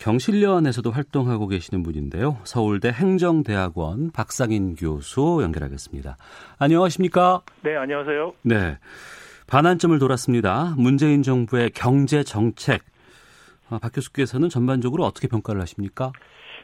경실련에서도 0.00 0.90
활동하고 0.90 1.46
계시는 1.46 1.82
분인데요. 1.82 2.38
서울대 2.44 2.88
행정대학원 2.88 4.10
박상인 4.12 4.74
교수 4.74 5.40
연결하겠습니다. 5.42 6.16
안녕하십니까? 6.58 7.42
네, 7.62 7.76
안녕하세요. 7.76 8.32
네. 8.42 8.78
반환점을 9.46 9.98
돌았습니다. 9.98 10.74
문재인 10.78 11.22
정부의 11.22 11.70
경제 11.70 12.24
정책. 12.24 12.82
아, 13.68 13.78
박 13.78 13.92
교수께서는 13.92 14.48
전반적으로 14.48 15.04
어떻게 15.04 15.28
평가를 15.28 15.60
하십니까? 15.60 16.12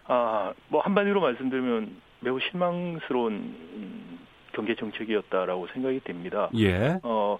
아, 0.07 0.55
뭐 0.69 0.81
한마디로 0.81 1.21
말씀드리면 1.21 1.95
매우 2.21 2.41
실망스러운 2.41 3.55
경제 4.53 4.75
정책이었다라고 4.75 5.67
생각이 5.75 6.01
됩니다. 6.01 6.49
예. 6.57 6.99
어, 7.03 7.39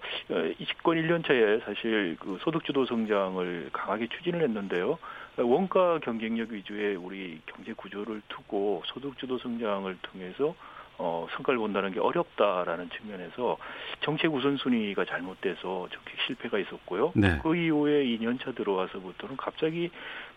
집권 0.67 0.97
1년 0.97 1.25
차에 1.25 1.59
사실 1.65 2.15
그 2.19 2.37
소득 2.41 2.63
주도 2.65 2.85
성장을 2.85 3.71
강하게 3.73 4.07
추진을 4.09 4.43
했는데요. 4.43 4.99
원가 5.37 5.99
경쟁력 5.99 6.51
위주의 6.51 6.95
우리 6.95 7.39
경제 7.45 7.73
구조를 7.73 8.21
두고 8.27 8.83
소득 8.85 9.17
주도 9.17 9.37
성장을 9.37 9.95
통해서 10.01 10.55
어, 10.99 11.27
성과를 11.31 11.59
본다는 11.59 11.91
게 11.91 11.99
어렵다라는 11.99 12.89
측면에서 12.89 13.57
정책 13.99 14.33
우선순위가 14.33 15.05
잘못돼서 15.05 15.87
정책 15.91 16.19
실패가 16.25 16.57
있었고요. 16.57 17.13
네. 17.15 17.39
그 17.43 17.55
이후에 17.55 18.03
2년차 18.05 18.55
들어와서부터는 18.55 19.37
갑자기 19.37 19.91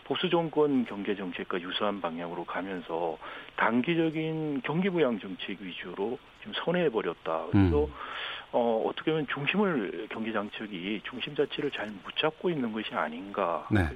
보수 0.04 0.28
정권 0.28 0.84
경제 0.84 1.14
정책과 1.14 1.60
유사한 1.62 2.02
방향으로 2.02 2.44
가면서 2.44 3.16
단기적인 3.56 4.60
경기 4.62 4.90
부양 4.90 5.18
정책 5.18 5.62
위주로 5.62 6.18
좀 6.42 6.52
선회해 6.52 6.90
버렸다. 6.90 7.46
그래서 7.50 7.84
음. 7.84 7.92
어, 8.52 8.84
어떻게 8.86 9.12
보면 9.12 9.28
중심을 9.28 10.08
경제 10.10 10.32
정책이 10.32 11.00
중심 11.08 11.34
자체를 11.36 11.70
잘 11.70 11.86
못 11.86 12.16
잡고 12.16 12.50
있는 12.50 12.72
것이 12.72 12.94
아닌가. 12.94 13.66
네. 13.70 13.88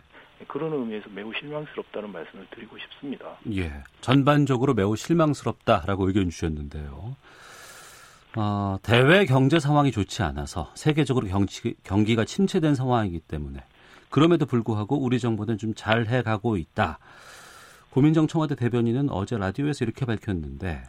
그런 0.49 0.73
의미에서 0.73 1.07
매우 1.15 1.33
실망스럽다는 1.39 2.11
말씀을 2.13 2.47
드리고 2.51 2.77
싶습니다. 2.79 3.37
예. 3.53 3.73
전반적으로 4.01 4.75
매우 4.75 4.97
실망스럽다라고 4.97 6.07
의견 6.09 6.31
주셨는데요. 6.31 7.17
어, 8.37 8.79
대외 8.83 9.27
경제 9.27 9.61
상황이 9.61 9.93
좋지 9.93 10.23
않아서 10.23 10.71
세계적으로 10.75 11.27
경치, 11.29 11.75
경기가 11.85 12.25
침체된 12.25 12.75
상황이기 12.75 13.21
때문에 13.21 13.61
그럼에도 14.11 14.47
불구하고 14.47 14.99
우리 15.01 15.19
정부는 15.21 15.59
좀 15.59 15.75
잘 15.75 16.07
해 16.09 16.23
가고 16.23 16.57
있다. 16.57 16.99
고민정 17.91 18.27
청와대 18.27 18.57
대변인은 18.57 19.11
어제 19.11 19.37
라디오에서 19.39 19.85
이렇게 19.85 20.05
밝혔는데 20.05 20.83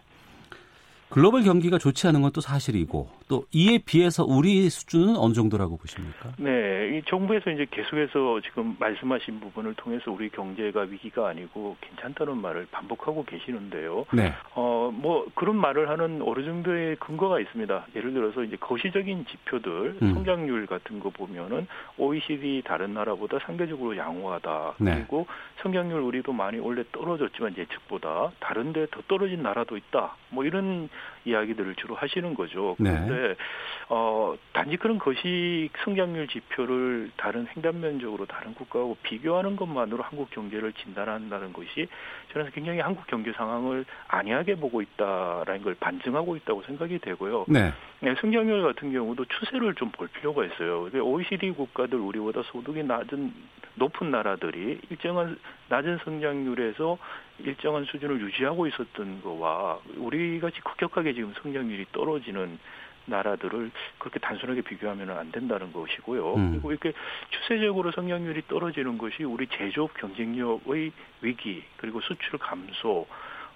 글로벌 1.09 1.43
경기가 1.43 1.77
좋지 1.77 2.07
않은 2.07 2.23
것도 2.23 2.41
사실이고 2.41 3.09
또 3.27 3.45
이에 3.51 3.79
비해서 3.79 4.23
우리 4.23 4.69
수준은 4.69 5.15
어느 5.17 5.33
정도라고 5.33 5.77
보십니까? 5.77 6.33
네, 6.37 6.97
이 6.97 7.01
정부에서 7.07 7.49
이제 7.49 7.65
계속해서 7.71 8.41
지금 8.41 8.75
말씀하신 8.79 9.39
부분을 9.39 9.73
통해서 9.75 10.11
우리 10.11 10.29
경제가 10.29 10.81
위기가 10.81 11.29
아니고 11.29 11.75
괜찮다는 11.81 12.37
말을 12.37 12.67
반복하고 12.71 13.23
계시는데요. 13.25 14.05
네. 14.13 14.31
어, 14.53 14.91
뭐 14.93 15.25
그런 15.33 15.55
말을 15.55 15.89
하는 15.89 16.21
어느 16.21 16.43
정도의 16.43 16.97
근거가 16.97 17.39
있습니다. 17.39 17.87
예를 17.95 18.13
들어서 18.13 18.43
이제 18.43 18.57
거시적인 18.57 19.25
지표들 19.25 19.97
음. 20.01 20.13
성장률 20.13 20.67
같은 20.67 20.99
거 20.99 21.09
보면은 21.09 21.67
OECD 21.97 22.61
다른 22.65 22.93
나라보다 22.93 23.39
상대적으로 23.39 23.97
양호하다. 23.97 24.75
네. 24.79 24.95
그리고 24.95 25.25
성장률 25.63 25.99
우리도 25.99 26.31
많이 26.31 26.59
원래 26.59 26.83
떨어졌지만 26.91 27.55
예측보다 27.57 28.31
다른데 28.39 28.87
더 28.91 29.01
떨어진 29.07 29.41
나라도 29.41 29.77
있다. 29.77 30.15
뭐 30.29 30.45
이런 30.45 30.89
이야기들을 31.25 31.75
주로 31.75 31.95
하시는 31.95 32.33
거죠. 32.35 32.75
네. 32.79 32.91
그런데 33.15 33.27
네. 33.29 33.35
어 33.89 34.35
단지 34.53 34.77
그런 34.77 34.99
것이 34.99 35.69
성장률 35.83 36.27
지표를 36.27 37.11
다른 37.17 37.47
횡단면적으로 37.55 38.25
다른 38.25 38.53
국가하고 38.53 38.97
비교하는 39.03 39.55
것만으로 39.55 40.03
한국 40.03 40.29
경제를 40.31 40.73
진단한다는 40.73 41.53
것이 41.53 41.87
저는 42.33 42.51
굉장히 42.51 42.79
한국 42.79 43.07
경제 43.07 43.31
상황을 43.33 43.85
안이하게 44.07 44.55
보고 44.55 44.81
있다라는 44.81 45.63
걸 45.63 45.75
반증하고 45.75 46.35
있다고 46.35 46.63
생각이 46.63 46.99
되고요. 46.99 47.45
네. 47.47 47.71
네 48.01 48.15
성장률 48.15 48.63
같은 48.63 48.91
경우도 48.91 49.25
추세를 49.25 49.73
좀 49.75 49.95
볼 49.95 50.07
필요가 50.09 50.45
있어요. 50.45 50.89
OECD 50.93 51.51
국가들 51.51 51.97
우리보다 51.97 52.41
소득이 52.43 52.83
낮은 52.83 53.33
높은 53.75 54.11
나라들이 54.11 54.79
일정한 54.89 55.37
낮은 55.69 55.99
성장률에서 56.03 56.97
일정한 57.39 57.85
수준을 57.85 58.21
유지하고 58.21 58.67
있었던 58.67 59.21
거와 59.21 59.79
우리 59.97 60.39
같이 60.39 60.59
급격하게 60.61 61.13
지금 61.13 61.33
성장률이 61.41 61.87
떨어지는 61.91 62.57
나라들을 63.05 63.71
그렇게 63.97 64.19
단순하게 64.19 64.61
비교하면 64.61 65.09
안 65.11 65.31
된다는 65.31 65.71
것이고요. 65.71 66.33
음. 66.35 66.51
그리고 66.51 66.71
이렇게 66.71 66.93
추세적으로 67.29 67.91
성장률이 67.91 68.43
떨어지는 68.47 68.97
것이 68.97 69.23
우리 69.23 69.47
제조업 69.47 69.93
경쟁력의 69.95 70.91
위기 71.21 71.63
그리고 71.77 72.01
수출 72.01 72.39
감소 72.39 73.07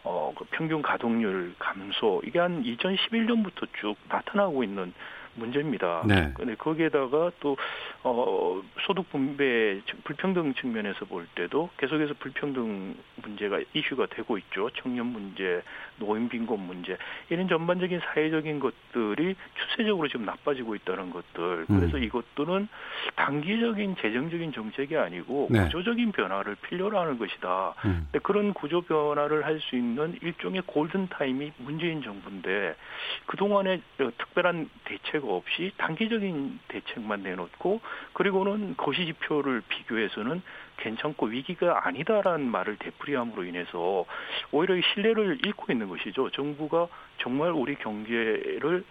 어, 0.03 0.34
그 0.38 0.46
평균 0.51 0.82
가동률 0.82 1.56
감소 1.60 2.22
이게 2.25 2.39
한 2.39 2.63
2011년부터 2.63 3.68
쭉 3.79 3.96
나타나고 4.08 4.63
있는 4.63 4.94
문제입니다. 5.39 6.03
네. 6.05 6.31
근데 6.34 6.55
거기에다가 6.55 7.31
또 7.39 7.58
어, 8.03 8.62
소득 8.86 9.10
분배 9.10 9.79
불평등 10.03 10.53
측면에서 10.55 11.05
볼 11.05 11.27
때도 11.36 11.69
계속해서 11.77 12.15
불평등 12.19 12.96
문제가 13.15 13.60
이슈가 13.74 14.08
되고 14.08 14.38
있죠. 14.38 14.69
청년 14.75 15.08
문제, 15.08 15.62
노인 15.98 16.29
빈곤 16.29 16.60
문제 16.65 16.98
이런 17.29 17.48
전반적인 17.48 18.00
사회적인 18.00 18.60
것들이 18.60 19.36
추세적으로 19.55 20.08
지금 20.08 20.25
나빠지고 20.25 20.75
있다는 20.75 21.12
것들. 21.12 21.65
그래서 21.67 21.98
음. 21.98 22.03
이것들은 22.03 22.67
단기적인 23.15 23.96
재정적인 24.01 24.51
정책이 24.51 24.98
아니고 24.98 25.48
네. 25.51 25.63
구조적인 25.65 26.12
변화를 26.12 26.55
필요로 26.55 27.00
하는 27.00 27.17
것이다. 27.17 27.75
음. 27.86 28.08
근데 28.12 28.19
그런 28.19 28.53
구조 28.53 28.81
변화를 28.81 29.46
할 29.46 29.60
수 29.60 29.75
있는 29.75 30.17
일종의 30.22 30.63
골든 30.65 31.08
타임이 31.08 31.51
문재인 31.58 32.01
정부인데 32.01 32.75
그 33.25 33.38
동안에 33.38 33.81
특별한 33.98 34.69
대책 34.86 35.25
없이 35.36 35.71
단기적인 35.77 36.59
대책만 36.67 37.24
내놓고 37.24 37.81
그리고는 38.13 38.75
거시 38.77 39.05
지표를 39.05 39.62
비교해서는 39.67 40.41
괜찮고 40.77 41.27
위기가 41.27 41.88
아니다라는 41.88 42.45
말을 42.50 42.77
되풀이함으로 42.77 43.43
인해서 43.45 44.05
오히려 44.51 44.75
신뢰를 44.93 45.39
잃고 45.45 45.71
있는 45.71 45.89
것이죠. 45.89 46.29
정부가 46.31 46.88
정말 47.21 47.51
우리 47.51 47.75
경제를 47.75 48.83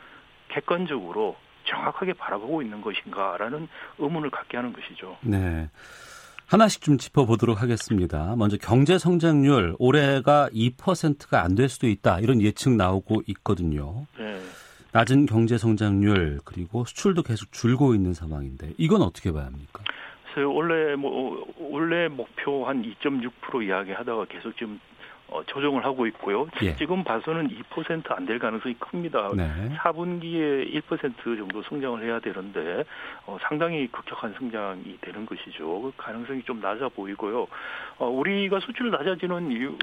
객관적으로 0.48 1.36
정확하게 1.64 2.14
바라보고 2.14 2.62
있는 2.62 2.80
것인가라는 2.80 3.68
의문을 3.98 4.30
갖게 4.30 4.56
하는 4.56 4.72
것이죠. 4.72 5.18
네. 5.22 5.68
하나씩 6.46 6.80
좀 6.80 6.96
짚어보도록 6.96 7.60
하겠습니다. 7.60 8.34
먼저 8.38 8.56
경제 8.56 8.96
성장률 8.96 9.76
올해가 9.78 10.48
2%가 10.54 11.42
안 11.42 11.54
될 11.54 11.68
수도 11.68 11.86
있다 11.88 12.20
이런 12.20 12.40
예측 12.40 12.70
나오고 12.70 13.22
있거든요. 13.26 14.06
네. 14.18 14.40
낮은 14.92 15.26
경제 15.26 15.58
성장률 15.58 16.40
그리고 16.44 16.84
수출도 16.84 17.22
계속 17.22 17.52
줄고 17.52 17.94
있는 17.94 18.14
상황인데 18.14 18.72
이건 18.78 19.02
어떻게 19.02 19.32
봐야 19.32 19.46
합니까? 19.46 19.82
원래 20.46 20.94
뭐 20.94 21.44
원래 21.58 22.06
목표 22.06 22.64
한 22.64 22.82
2.6% 22.82 23.66
이야기하다가 23.66 24.26
계속 24.26 24.56
지금 24.56 24.78
어, 25.30 25.42
조정을 25.44 25.84
하고 25.84 26.06
있고요. 26.06 26.46
예. 26.62 26.74
지금 26.76 27.04
봐서는 27.04 27.48
2%안 27.48 28.24
될 28.24 28.38
가능성이 28.38 28.74
큽니다. 28.78 29.30
네. 29.36 29.76
4분기에 29.76 30.72
1% 30.82 31.16
정도 31.22 31.62
성장을 31.62 32.02
해야 32.02 32.18
되는데 32.18 32.84
어, 33.26 33.36
상당히 33.42 33.86
급격한 33.88 34.34
성장이 34.38 34.98
되는 35.02 35.26
것이죠. 35.26 35.82
그 35.82 35.92
가능성이 35.96 36.42
좀 36.44 36.60
낮아 36.60 36.88
보이고요. 36.88 37.46
어, 37.98 38.06
우리가 38.08 38.60
수출 38.60 38.90
낮아지는 38.90 39.52
이유, 39.52 39.76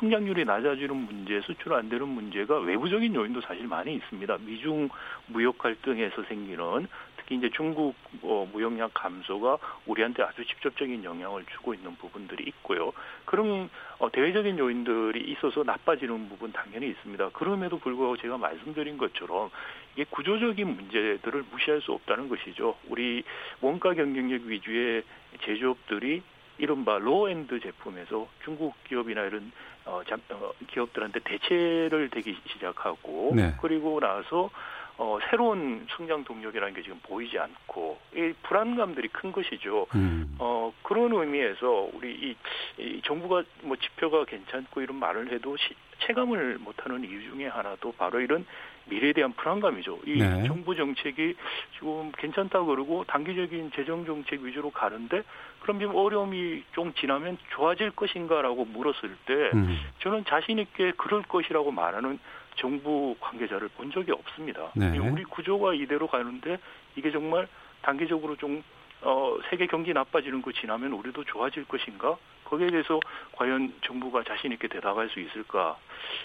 성장률이 0.00 0.44
낮아지는 0.46 0.96
문제, 0.96 1.40
수출 1.42 1.74
안 1.74 1.88
되는 1.90 2.08
문제가 2.08 2.58
외부적인 2.58 3.14
요인도 3.14 3.42
사실 3.42 3.66
많이 3.66 3.94
있습니다. 3.94 4.38
미중 4.40 4.88
무역 5.26 5.58
갈등에서 5.58 6.22
생기는 6.24 6.86
특히 7.26 7.36
이제 7.36 7.50
중국 7.50 7.94
어, 8.22 8.48
무역량 8.52 8.90
감소가 8.94 9.58
우리한테 9.86 10.22
아주 10.22 10.44
직접적인 10.44 11.04
영향을 11.04 11.44
주고 11.52 11.74
있는 11.74 11.96
부분들이 11.96 12.44
있고요. 12.46 12.92
그런 13.24 13.68
어, 13.98 14.10
대외적인 14.10 14.58
요인들이 14.58 15.20
있어서 15.32 15.64
나빠지는 15.64 16.28
부분 16.28 16.52
당연히 16.52 16.88
있습니다. 16.88 17.30
그럼에도 17.30 17.78
불구하고 17.78 18.16
제가 18.16 18.38
말씀드린 18.38 18.96
것처럼 18.96 19.50
이게 19.94 20.04
구조적인 20.08 20.66
문제들을 20.68 21.44
무시할 21.50 21.80
수 21.82 21.92
없다는 21.92 22.28
것이죠. 22.28 22.76
우리 22.88 23.24
원가 23.60 23.92
경쟁력 23.92 24.42
위주의 24.42 25.02
제조업들이 25.42 26.22
이른바 26.58 26.98
low-end 26.98 27.60
제품에서 27.60 28.28
중국 28.44 28.74
기업이나 28.84 29.22
이런 29.22 29.52
어, 29.84 30.02
어, 30.30 30.52
기업들한테 30.68 31.20
대체를 31.20 32.08
되기 32.10 32.36
시작하고 32.46 33.32
네. 33.36 33.54
그리고 33.60 34.00
나서 34.00 34.50
어, 34.98 35.18
새로운 35.28 35.86
성장 35.90 36.24
동력이라는 36.24 36.74
게 36.74 36.82
지금 36.82 36.98
보이지 37.02 37.38
않고 37.38 37.98
이 38.14 38.32
불안감들이 38.42 39.08
큰 39.08 39.30
것이죠. 39.30 39.86
음. 39.94 40.36
어, 40.38 40.72
그런 40.82 41.12
의미에서 41.12 41.90
우리 41.92 42.14
이, 42.14 42.36
이 42.78 43.02
정부가 43.04 43.42
뭐 43.62 43.76
지표가 43.76 44.24
괜찮고 44.24 44.80
이런 44.80 44.96
말을 44.96 45.32
해도 45.32 45.56
시, 45.58 45.74
체감을 46.00 46.58
못하는 46.58 47.04
이유 47.04 47.22
중에 47.30 47.46
하나도 47.46 47.92
바로 47.92 48.20
이런 48.20 48.46
미래에 48.86 49.12
대한 49.12 49.32
불안감이죠. 49.32 50.00
이 50.06 50.18
네. 50.18 50.44
정부 50.46 50.74
정책이 50.74 51.34
지금 51.74 52.12
괜찮다 52.12 52.62
그러고 52.64 53.04
단기적인 53.04 53.72
재정 53.74 54.06
정책 54.06 54.40
위주로 54.42 54.70
가는데 54.70 55.22
그럼 55.60 55.78
지금 55.78 55.94
어려움이 55.94 56.62
좀 56.72 56.92
지나면 56.94 57.36
좋아질 57.50 57.90
것인가라고 57.90 58.64
물었을 58.64 59.16
때 59.26 59.34
음. 59.54 59.78
저는 59.98 60.24
자신 60.26 60.58
있게 60.58 60.92
그럴 60.96 61.22
것이라고 61.22 61.72
말하는 61.72 62.18
정부 62.56 63.16
관계자를 63.20 63.68
본 63.68 63.90
적이 63.90 64.12
없습니다. 64.12 64.70
네. 64.74 64.98
우리 64.98 65.24
구조가 65.24 65.74
이대로 65.74 66.06
가는데 66.06 66.58
이게 66.96 67.10
정말 67.10 67.46
단기적으로 67.82 68.36
좀 68.36 68.62
어, 69.02 69.36
세계 69.50 69.66
경기 69.66 69.92
나빠지는 69.92 70.42
거 70.42 70.52
지나면 70.52 70.92
우리도 70.92 71.24
좋아질 71.24 71.66
것인가? 71.66 72.16
거기에 72.44 72.70
대해서 72.70 73.00
과연 73.32 73.74
정부가 73.84 74.22
자신 74.22 74.52
있게 74.52 74.68
대답할 74.68 75.08
수 75.10 75.20
있을까? 75.20 75.76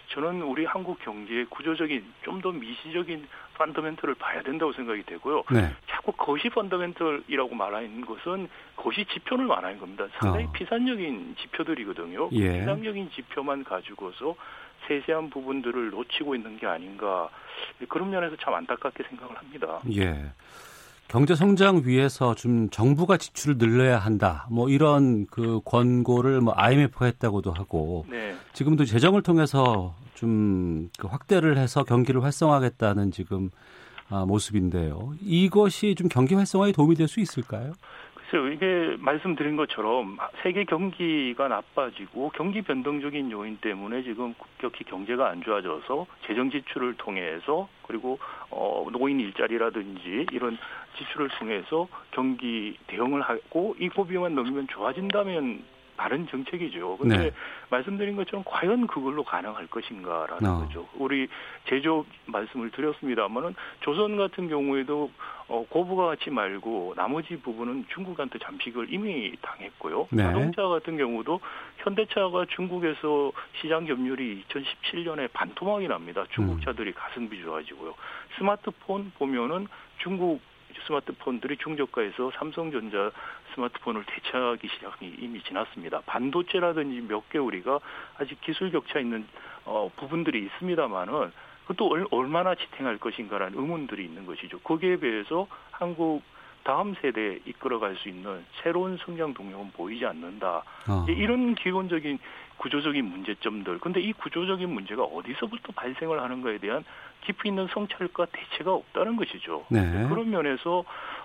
저는 0.10 0.44
우리 0.44 0.66
한국 0.66 1.00
경제의 1.00 1.46
구조적인 1.46 2.06
좀 2.24 2.42
더 2.42 2.52
미시적인 2.52 3.28
펀더멘털을 3.56 4.16
봐야 4.16 4.42
된다고 4.42 4.74
생각이 4.74 5.04
되고요. 5.04 5.44
네. 5.52 5.72
자꾸 5.88 6.12
거시 6.14 6.50
펀더멘털이라고 6.50 7.54
말하는 7.54 8.04
것은 8.06 8.50
거시 8.76 9.06
지표를 9.06 9.46
말하는 9.46 9.78
겁니다. 9.78 10.08
상당히 10.20 10.46
어. 10.46 10.52
피산적인 10.52 11.36
지표들이거든요. 11.40 12.30
예. 12.32 12.60
피상적인 12.60 13.12
지표만 13.12 13.64
가지고서 13.64 14.36
세세한 14.88 15.30
부분들을 15.30 15.90
놓치고 15.92 16.36
있는 16.36 16.58
게 16.58 16.68
아닌가 16.68 17.30
그런 17.90 18.10
면에서 18.10 18.36
참 18.42 18.54
안타깝게 18.54 19.04
생각을 19.10 19.38
합니다. 19.38 19.80
예. 19.96 20.32
경제 21.08 21.36
성장 21.36 21.82
위해서 21.84 22.36
좀 22.36 22.70
정부가 22.70 23.18
지출을 23.18 23.58
늘려야 23.58 23.98
한다. 24.00 24.48
뭐 24.50 24.70
이런 24.70 25.26
그 25.28 25.60
권고를 25.66 26.40
뭐 26.40 26.54
IMF가 26.56 27.06
했다고도 27.06 27.52
하고 27.52 28.06
네. 28.10 28.34
지금도 28.54 28.86
재정을 28.86 29.22
통해서 29.22 29.94
좀 30.16 30.90
그 30.98 31.08
확대를 31.08 31.58
해서 31.58 31.84
경기를 31.84 32.24
활성화하겠다는 32.24 33.12
지금 33.12 33.50
아, 34.10 34.26
모습인데요. 34.26 35.14
이것이 35.22 35.96
좀 35.96 36.08
경기 36.10 36.36
활성화에 36.36 36.72
도움이 36.74 36.96
될 36.96 37.08
수 37.08 37.20
있을까요? 37.20 37.74
글쎄요, 38.32 38.48
이게 38.48 38.96
말씀드린 39.00 39.58
것처럼 39.58 40.18
세계 40.42 40.64
경기가 40.64 41.50
나빠지고 41.50 42.32
경기 42.34 42.62
변동적인 42.62 43.30
요인 43.30 43.58
때문에 43.58 44.04
지금 44.04 44.34
급격히 44.36 44.86
경제가 44.86 45.30
안 45.30 45.44
좋아져서 45.44 46.08
재정 46.26 46.50
지출을 46.50 46.96
통해서 46.96 47.68
그리고 47.86 48.20
어 48.50 48.88
노인 48.94 49.20
일자리라든지 49.20 50.28
이런 50.32 50.58
지출을 50.98 51.28
통해서 51.40 51.90
경기 52.12 52.78
대응을 52.88 53.22
하고 53.22 53.76
이 53.78 53.90
고비만 53.90 54.34
넘으면 54.34 54.68
좋아진다면 54.70 55.64
바른 56.02 56.26
정책이죠. 56.26 56.98
근데 56.98 57.18
네. 57.18 57.32
말씀드린 57.70 58.16
것처럼 58.16 58.44
과연 58.44 58.88
그걸로 58.88 59.24
가능할 59.24 59.68
것인가라는 59.68 60.50
어. 60.50 60.60
거죠. 60.62 60.88
우리 60.96 61.28
제조업 61.70 62.08
말씀을 62.26 62.72
드렸습니다만은 62.72 63.54
조선 63.82 64.18
같은 64.18 64.50
경우에도 64.50 65.12
어, 65.48 65.64
고부가 65.70 66.08
같이 66.08 66.32
말고 66.32 66.96
나머지 66.96 67.36
부분은 67.38 67.86
중국한테 67.94 68.40
잠식을 68.40 68.92
이미 68.92 69.36
당했고요. 69.44 70.08
네. 70.10 70.24
자동차 70.24 70.64
같은 70.64 70.98
경우도 70.98 71.40
현대차가 71.78 72.46
중국에서 72.56 73.32
시장 73.62 73.86
점유율이 73.86 74.46
2017년에 74.50 75.32
반토막이 75.34 75.88
납니다. 75.88 76.24
중국 76.32 76.54
음. 76.54 76.62
차들이 76.62 76.94
가성비 76.94 77.44
좋아지고요. 77.44 77.94
스마트폰 78.40 79.12
보면은 79.20 79.68
중국 80.00 80.42
스마트폰들이 80.86 81.58
중저가에서 81.58 82.32
삼성전자 82.38 83.12
스마트폰을 83.54 84.04
대체하기 84.06 84.68
시작이 84.68 85.16
이미 85.20 85.42
지났습니다. 85.44 86.02
반도체라든지 86.06 87.02
몇 87.08 87.30
개 87.30 87.38
우리가 87.38 87.80
아직 88.18 88.40
기술 88.42 88.72
격차 88.72 89.00
있는 89.00 89.26
어, 89.66 89.90
부분들이 89.96 90.44
있습니다만은 90.46 91.32
그것도 91.68 92.08
얼마나 92.12 92.56
지탱할 92.56 92.98
것인가라는 92.98 93.58
의문들이 93.58 94.04
있는 94.04 94.26
것이죠. 94.26 94.60
거기에 94.60 94.98
비해서 94.98 95.48
한국 95.72 96.24
다음 96.64 96.94
세대에 97.02 97.40
이끌어갈 97.46 97.96
수 97.96 98.10
있는 98.10 98.46
새로운 98.62 98.98
성장 98.98 99.34
동력은 99.34 99.72
보이지 99.72 100.06
않는다. 100.06 100.64
어. 100.88 101.06
이런 101.08 101.56
기본적인 101.56 102.20
구조적인 102.58 103.04
문제점들. 103.06 103.80
근데 103.80 104.00
이 104.00 104.14
구조적인 104.14 104.70
문제가 104.70 105.04
어디서부터 105.04 105.72
발생을 105.76 106.22
하는가에 106.22 106.60
대한 106.60 106.84
깊이 107.22 107.50
있는 107.50 107.68
성찰과 107.68 108.28
대체가 108.32 108.74
없다는 108.74 109.16
것이죠. 109.16 109.66
네. 109.70 109.80
그런 110.10 110.30
면에서 110.30 110.84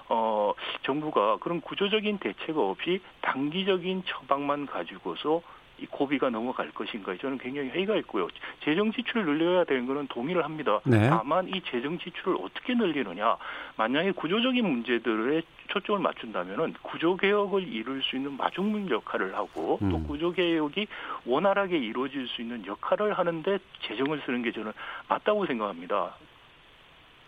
어 0.09 0.53
정부가 0.83 1.39
그런 1.39 1.61
구조적인 1.61 2.19
대체가 2.19 2.61
없이 2.61 3.01
단기적인 3.23 4.05
처방만 4.07 4.67
가지고서 4.67 5.43
이 5.79 5.87
고비가 5.87 6.31
넘어갈 6.31 6.71
것인가 6.71 7.17
저는 7.17 7.39
굉장히 7.39 7.69
회의가 7.71 7.97
있고요. 7.97 8.29
재정 8.65 8.93
지출을 8.93 9.25
늘려야 9.25 9.65
되는 9.65 9.87
것은 9.87 10.07
동의를 10.09 10.45
합니다. 10.45 10.81
네. 10.85 11.09
다만 11.09 11.49
이 11.49 11.61
재정 11.71 11.99
지출을 11.99 12.37
어떻게 12.41 12.75
늘리느냐, 12.75 13.37
만약에 13.77 14.13
구조적인 14.13 14.65
문제들에 14.65 15.43
초점을 15.69 16.01
맞춘다면은 16.01 16.75
구조 16.83 17.17
개혁을 17.17 17.67
이룰 17.67 18.03
수 18.03 18.17
있는 18.17 18.37
마중물 18.37 18.91
역할을 18.91 19.35
하고 19.35 19.79
음. 19.83 19.91
또 19.91 20.03
구조 20.05 20.33
개혁이 20.33 20.87
원활하게 21.27 21.77
이루어질 21.79 22.27
수 22.29 22.41
있는 22.41 22.65
역할을 22.67 23.13
하는데 23.15 23.59
재정을 23.83 24.23
쓰는 24.25 24.43
게 24.43 24.53
저는 24.53 24.73
맞다고 25.09 25.47
생각합니다. 25.47 26.15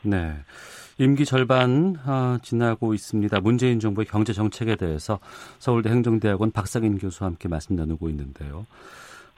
네. 0.03 0.35
임기 0.99 1.25
절반 1.25 1.97
아, 2.05 2.39
지나고 2.43 2.93
있습니다. 2.93 3.41
문재인 3.41 3.79
정부의 3.79 4.07
경제 4.07 4.33
정책에 4.33 4.77
대해서 4.77 5.21
서울대 5.59 5.91
행정대학원 5.91 6.51
박상인 6.51 6.99
교수와 6.99 7.31
함께 7.31 7.49
말씀 7.49 7.77
나누고 7.77 8.09
있는데요. 8.11 8.67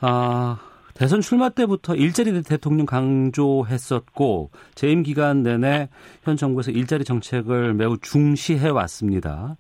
아, 0.01 0.59
대선 0.95 1.21
출마 1.21 1.51
때부터 1.51 1.95
일자리 1.95 2.43
대통령 2.43 2.87
강조했었고 2.87 4.51
재임 4.75 5.03
기간 5.03 5.43
내내 5.43 5.89
현 6.25 6.37
정부에서 6.37 6.71
일자리 6.71 7.05
정책을 7.05 7.75
매우 7.75 7.99
중시해 7.99 8.69
왔습니다. 8.69 9.57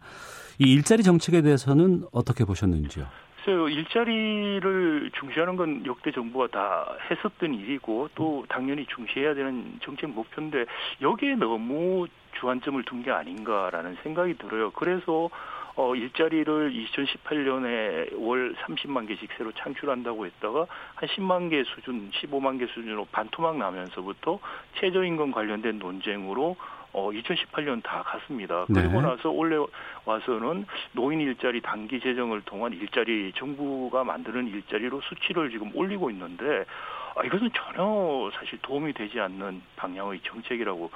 이 0.58 0.64
일자리 0.64 1.02
정책에 1.02 1.42
대해서는 1.42 2.04
어떻게 2.12 2.44
보셨는지요? 2.44 3.06
글쎄요, 3.40 3.68
일자리를 3.68 5.10
중시하는 5.14 5.56
건 5.56 5.86
역대 5.86 6.10
정부가 6.10 6.48
다 6.48 6.94
했었던 7.10 7.54
일이고 7.54 8.10
또 8.14 8.44
당연히 8.48 8.84
중시해야 8.86 9.34
되는 9.34 9.78
정책 9.82 10.10
목표인데 10.10 10.66
여기에 11.00 11.36
너무 11.36 12.06
주안점을 12.38 12.82
둔 12.84 13.02
게 13.02 13.10
아닌가라는 13.10 13.96
생각이 14.02 14.34
들어요. 14.34 14.70
그래서 14.72 15.30
어, 15.74 15.94
일자리를 15.94 16.72
2018년에 16.72 18.18
월 18.18 18.54
30만 18.56 19.08
개씩 19.08 19.30
새로 19.38 19.52
창출한다고 19.52 20.26
했다가 20.26 20.66
한 20.96 21.08
10만 21.08 21.48
개 21.48 21.64
수준, 21.64 22.10
15만 22.10 22.58
개 22.58 22.66
수준으로 22.66 23.06
반토막 23.10 23.56
나면서부터 23.56 24.38
최저임금 24.80 25.30
관련된 25.30 25.78
논쟁으로 25.78 26.56
어 26.92 27.10
2018년 27.10 27.82
다 27.82 28.02
갔습니다. 28.02 28.66
네. 28.68 28.82
그리고 28.82 29.00
나서 29.00 29.30
올해 29.30 29.56
와서는 30.04 30.66
노인 30.92 31.20
일자리 31.20 31.60
단기 31.60 32.00
재정을 32.00 32.42
통한 32.42 32.72
일자리 32.72 33.32
정부가 33.36 34.04
만드는 34.04 34.48
일자리로 34.48 35.00
수치를 35.02 35.50
지금 35.50 35.70
올리고 35.74 36.10
있는데 36.10 36.64
아, 37.16 37.24
이것은 37.24 37.50
전혀 37.52 38.30
사실 38.34 38.58
도움이 38.62 38.92
되지 38.92 39.20
않는 39.20 39.62
방향의 39.76 40.20
정책이라고 40.24 40.90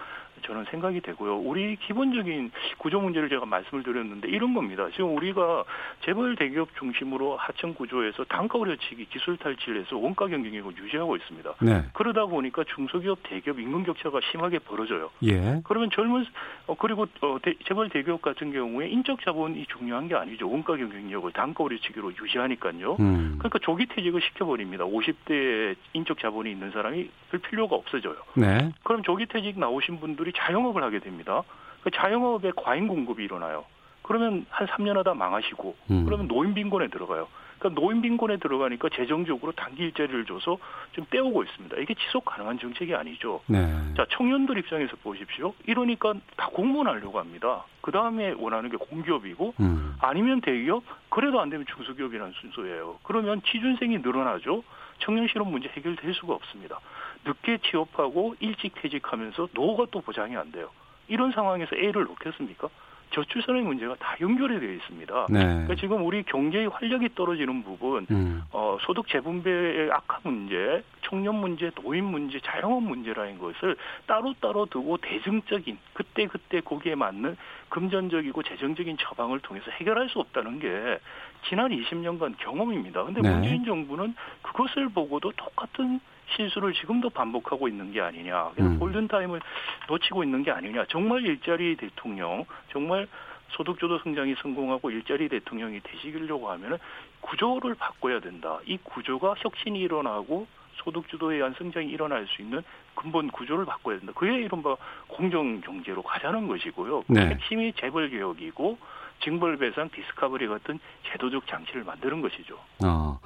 저는 0.45 0.65
생각이 0.71 1.01
되고요. 1.01 1.39
우리 1.39 1.77
기본적인 1.77 2.51
구조 2.79 3.01
문제를 3.01 3.29
제가 3.29 3.47
말씀을 3.47 3.83
드렸는데 3.83 4.29
이런 4.29 4.55
겁니다. 4.55 4.89
지금 4.93 5.17
우리가 5.17 5.65
재벌 6.05 6.37
대기업 6.37 6.69
중심으로 6.79 7.37
하청 7.37 7.75
구조에서 7.75 8.25
단가 8.25 8.59
우려치기 8.59 9.07
기술 9.07 9.37
탈취해서 9.37 9.97
원가 9.97 10.27
경쟁력을 10.27 10.77
유지하고 10.77 11.17
있습니다. 11.17 11.55
네. 11.63 11.85
그러다 11.93 12.27
보니까 12.27 12.65
중소기업 12.75 13.19
대기업 13.25 13.59
임금 13.59 13.85
격차가 13.85 14.21
심하게 14.31 14.59
벌어져요. 14.59 15.11
예. 15.25 15.61
그러면 15.65 15.91
젊은 15.91 16.25
어, 16.67 16.75
그리고 16.75 17.07
어, 17.23 17.39
대, 17.43 17.55
재벌 17.67 17.89
대기업 17.89 18.23
같은 18.23 18.53
경우에 18.53 18.89
인적 18.89 19.23
자본이 19.25 19.67
중요한 19.67 20.09
게 20.09 20.15
아니죠. 20.15 20.49
원가 20.51 20.77
경쟁력을 20.77 21.31
단가 21.33 21.65
우려치기로 21.65 22.13
유지하니까요. 22.21 22.97
음. 23.01 23.37
그러니까 23.39 23.59
조기 23.61 23.87
퇴직을 23.87 24.21
시켜버립니다. 24.21 24.85
50대에 24.85 25.77
인적 25.95 26.19
자본이 26.19 26.51
있는 26.51 26.71
사람이 26.71 27.09
별 27.31 27.41
필요가 27.41 27.77
없어져요. 27.77 28.17
네. 28.35 28.71
그럼 28.83 29.03
조기 29.03 29.27
퇴직 29.27 29.59
나오신 29.59 30.01
분들이 30.01 30.33
자영업을 30.37 30.83
하게 30.83 30.99
됩니다. 31.01 31.43
그 31.83 31.91
자영업에 31.91 32.53
과잉 32.57 32.89
공급이 32.89 33.25
일어나요. 33.25 33.65
그러면 34.03 34.45
한 34.51 34.67
3년 34.67 34.95
하다 34.95 35.15
망하시고 35.15 35.77
음. 35.91 36.05
그러면 36.05 36.29
노인 36.29 36.55
빈곤에 36.55 36.89
들어가요. 36.89 37.27
그러니까 37.59 37.81
노인 37.81 38.03
빈곤에 38.03 38.37
들어가니까 38.37 38.91
재정적으로 38.91 39.53
단기 39.53 39.85
일자리를 39.85 40.27
줘서 40.27 40.59
좀 40.93 41.07
떼오고 41.09 41.43
있습니다. 41.45 41.77
이게 41.79 41.95
지속 41.95 42.25
가능한 42.27 42.59
정책이 42.59 42.95
아니죠. 42.95 43.41
네. 43.47 43.67
자, 43.97 44.05
청년들 44.11 44.59
입장에서 44.59 44.97
보십시오. 45.03 45.55
이러니까 45.67 46.13
다 46.37 46.51
공무원 46.53 46.89
하려고 46.89 47.19
합니다. 47.19 47.65
그 47.81 47.91
다음에 47.91 48.35
원하는 48.37 48.71
게 48.71 48.77
공기업이고 48.77 49.55
음. 49.61 49.97
아니면 50.01 50.43
대기업, 50.43 50.83
그래도 51.09 51.41
안 51.41 51.49
되면 51.49 51.65
중소기업이라는 51.75 52.33
순서예요. 52.41 52.99
그러면 53.03 53.41
취준생이 53.43 53.99
늘어나죠. 53.99 54.63
청년 55.05 55.29
실업 55.29 55.49
문제 55.49 55.69
해결될 55.69 56.15
수가 56.15 56.35
없습니다. 56.35 56.81
늦게 57.25 57.59
취업하고 57.59 58.35
일찍 58.41 58.75
퇴직하면서 58.75 59.49
노후가 59.53 59.87
또 59.91 60.01
보장이 60.01 60.37
안 60.37 60.51
돼요. 60.51 60.71
이런 61.09 61.33
상황에서 61.33 61.77
A를 61.77 62.05
놓겠습니까? 62.05 62.69
저출산의 63.15 63.63
문제가 63.63 63.95
다 63.97 64.17
연결이 64.21 64.59
되어 64.59 64.73
있습니다. 64.73 65.27
네. 65.31 65.39
그러니까 65.39 65.75
지금 65.77 66.05
우리 66.05 66.23
경제의 66.25 66.67
활력이 66.69 67.11
떨어지는 67.15 67.63
부분, 67.63 68.07
음. 68.11 68.43
어, 68.51 68.77
소득 68.81 69.07
재분배의 69.09 69.91
악화 69.93 70.19
문제, 70.25 70.83
청년 71.03 71.37
문제, 71.37 71.71
노인 71.71 72.05
문제, 72.07 72.41
자영업 72.41 72.83
문제라는 72.83 73.39
것을 73.39 73.77
따로따로 74.07 74.67
두고 74.67 74.97
대중적인 74.97 75.79
그때 75.93 76.27
그때 76.27 76.61
거기에 76.61 76.97
맞는 76.97 77.37
금전적이고 77.69 78.43
재정적인 78.43 78.97
처방을 78.99 79.41
통해서 79.41 79.71
해결할 79.71 80.09
수 80.09 80.19
없다는 80.19 80.59
게 80.59 80.99
지난 81.49 81.71
20년간 81.71 82.37
경험입니다. 82.39 83.05
근데 83.05 83.21
네. 83.21 83.31
문재인 83.31 83.65
정부는 83.65 84.15
그것을 84.43 84.89
보고도 84.89 85.33
똑같은 85.33 86.01
실수를 86.37 86.73
지금도 86.73 87.11
반복하고 87.11 87.69
있는 87.69 87.93
게 87.93 88.01
아니냐. 88.01 88.53
음. 88.61 88.79
골든타임을 88.79 89.41
놓치고 89.89 90.25
있는 90.25 90.43
게 90.43 90.51
아니냐. 90.51 90.87
정말 90.89 91.25
일자리 91.25 91.77
대통령, 91.77 92.45
정말 92.71 93.07
소득주도 93.51 93.99
성장이 93.99 94.35
성공하고 94.41 94.91
일자리 94.91 95.29
대통령이 95.29 95.81
되시려고 95.81 96.51
하면은 96.51 96.79
구조를 97.21 97.75
바꿔야 97.75 98.21
된다. 98.21 98.59
이 98.67 98.79
구조가 98.83 99.35
혁신이 99.39 99.79
일어나고 99.81 100.47
소득주도에 100.77 101.37
의한 101.37 101.55
성장이 101.57 101.89
일어날 101.89 102.27
수 102.27 102.43
있는 102.43 102.63
근본 102.95 103.31
구조를 103.31 103.65
바꿔야 103.65 103.99
된다. 103.99 104.13
그게 104.15 104.35
이른바 104.41 104.77
공정경제로 105.09 106.03
가자는 106.03 106.49
것이고요. 106.49 107.05
네. 107.09 107.27
핵심이 107.27 107.73
재벌개혁이고 107.75 108.79
징벌배상, 109.23 109.91
디스커버리 109.95 110.47
같은 110.49 110.79
제도적 111.11 111.47
장치를 111.47 111.85
만드는 111.85 112.21
것이죠. 112.21 112.57
어, 112.85 113.19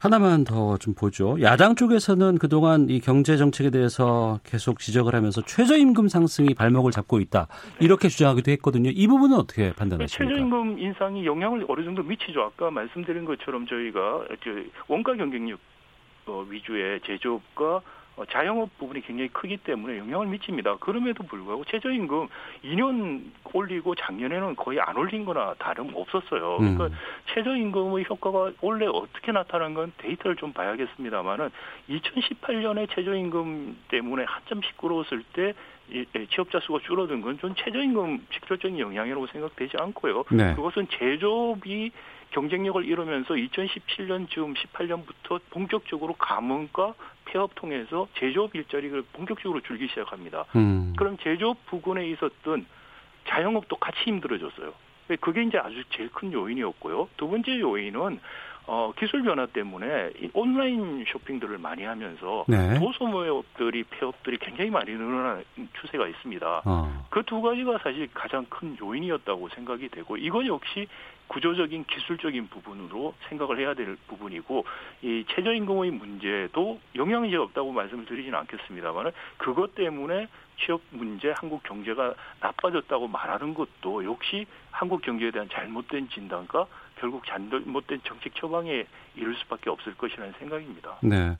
하나만 0.00 0.44
더 0.44 0.76
좀 0.78 0.94
보죠. 0.94 1.40
야당 1.40 1.74
쪽에서는 1.74 2.38
그동안 2.38 2.88
이 2.90 3.00
경제 3.00 3.36
정책에 3.36 3.70
대해서 3.70 4.38
계속 4.44 4.78
지적을 4.78 5.14
하면서 5.14 5.40
최저임금 5.42 6.08
상승이 6.08 6.54
발목을 6.54 6.92
잡고 6.92 7.20
있다. 7.20 7.46
네. 7.78 7.86
이렇게 7.86 8.08
주장하기도 8.08 8.50
했거든요. 8.52 8.90
이 8.90 9.06
부분은 9.06 9.36
어떻게 9.36 9.72
판단하십니까? 9.72 10.32
최저임금 10.34 10.78
인상이 10.78 11.24
영향을 11.24 11.64
어느 11.68 11.84
정도 11.84 12.02
미치죠. 12.02 12.42
아까 12.42 12.70
말씀드린 12.70 13.24
것처럼 13.24 13.66
저희가 13.66 14.24
원가 14.88 15.14
경쟁력 15.14 15.58
어, 16.26 16.44
위주의 16.48 17.00
제조업과 17.06 17.64
어, 17.76 17.82
자영업 18.26 18.76
부분이 18.78 19.02
굉장히 19.02 19.28
크기 19.28 19.56
때문에 19.56 19.98
영향을 19.98 20.26
미칩니다. 20.26 20.76
그럼에도 20.76 21.24
불구하고 21.24 21.64
최저임금 21.64 22.28
2년 22.64 23.22
올리고 23.52 23.94
작년에는 23.94 24.56
거의 24.56 24.80
안 24.80 24.96
올린 24.96 25.24
거나 25.24 25.54
다름 25.58 25.90
없었어요. 25.94 26.58
그러니까 26.58 26.86
음. 26.86 26.92
최저임금의 27.34 28.04
효과가 28.08 28.52
원래 28.60 28.86
어떻게 28.86 29.32
나타난 29.32 29.74
건 29.74 29.92
데이터를 29.98 30.36
좀 30.36 30.52
봐야겠습니다만은 30.52 31.50
2018년에 31.88 32.88
최저임금 32.94 33.76
때문에 33.88 34.24
한참 34.24 34.60
시끄러웠을 34.62 35.22
때 35.32 35.54
취업자 36.30 36.60
수가 36.60 36.80
줄어든 36.82 37.22
건 37.22 37.38
좀 37.38 37.54
최저임금 37.54 38.26
직접적인 38.32 38.78
영향이라고 38.78 39.26
생각되지 39.28 39.76
않고요. 39.78 40.24
네. 40.32 40.54
그것은 40.54 40.88
제조업이 40.90 41.92
경쟁력을 42.30 42.84
잃으면서 42.84 43.34
2017년 43.34 44.28
즈음 44.30 44.54
18년부터 44.54 45.40
본격적으로 45.50 46.14
가문과 46.14 46.94
폐업 47.24 47.54
통해서 47.54 48.08
제조업 48.18 48.54
일자리를 48.54 49.02
본격적으로 49.12 49.60
줄기 49.60 49.88
시작합니다. 49.88 50.44
음. 50.56 50.94
그럼 50.96 51.16
제조업 51.22 51.64
부근에 51.66 52.06
있었던 52.10 52.66
자영업도 53.26 53.76
같이 53.76 53.98
힘들어졌어요. 54.04 54.72
그게 55.20 55.42
이제 55.42 55.58
아주 55.58 55.82
제일 55.90 56.10
큰 56.10 56.32
요인이었고요. 56.32 57.08
두 57.16 57.28
번째 57.28 57.58
요인은 57.60 58.20
어, 58.70 58.92
기술 58.98 59.22
변화 59.22 59.46
때문에 59.46 60.10
이 60.20 60.28
온라인 60.34 61.02
쇼핑들을 61.08 61.56
많이 61.56 61.84
하면서 61.84 62.44
네. 62.46 62.78
도소모업들이 62.78 63.82
폐업들이 63.84 64.36
굉장히 64.36 64.68
많이 64.68 64.92
늘어나는 64.92 65.42
추세가 65.80 66.06
있습니다. 66.06 66.62
어. 66.66 67.06
그두 67.08 67.40
가지가 67.40 67.78
사실 67.78 68.08
가장 68.12 68.44
큰 68.50 68.76
요인이었다고 68.78 69.48
생각이 69.48 69.88
되고 69.88 70.18
이건 70.18 70.46
역시 70.46 70.86
구조적인 71.28 71.84
기술적인 71.84 72.48
부분으로 72.48 73.14
생각을 73.28 73.58
해야 73.58 73.72
될 73.72 73.96
부분이고 74.06 74.64
이 75.02 75.24
최저임금의 75.28 75.92
문제도 75.92 76.78
영향이 76.94 77.34
없다고 77.36 77.72
말씀을 77.72 78.04
드리지는 78.04 78.38
않겠습니다만 78.38 79.12
그것 79.38 79.74
때문에 79.74 80.28
취업 80.58 80.80
문제 80.90 81.32
한국 81.36 81.62
경제가 81.62 82.14
나빠졌다고 82.40 83.08
말하는 83.08 83.54
것도 83.54 84.04
역시 84.04 84.46
한국 84.70 85.02
경제에 85.02 85.30
대한 85.30 85.48
잘못된 85.50 86.08
진단과 86.10 86.66
결국 87.00 87.24
잘못된 87.26 88.00
정책 88.06 88.34
처방에 88.34 88.84
이를 89.16 89.36
수밖에 89.42 89.70
없을 89.70 89.94
것이라는 89.94 90.34
생각입니다. 90.38 90.98
네. 91.02 91.36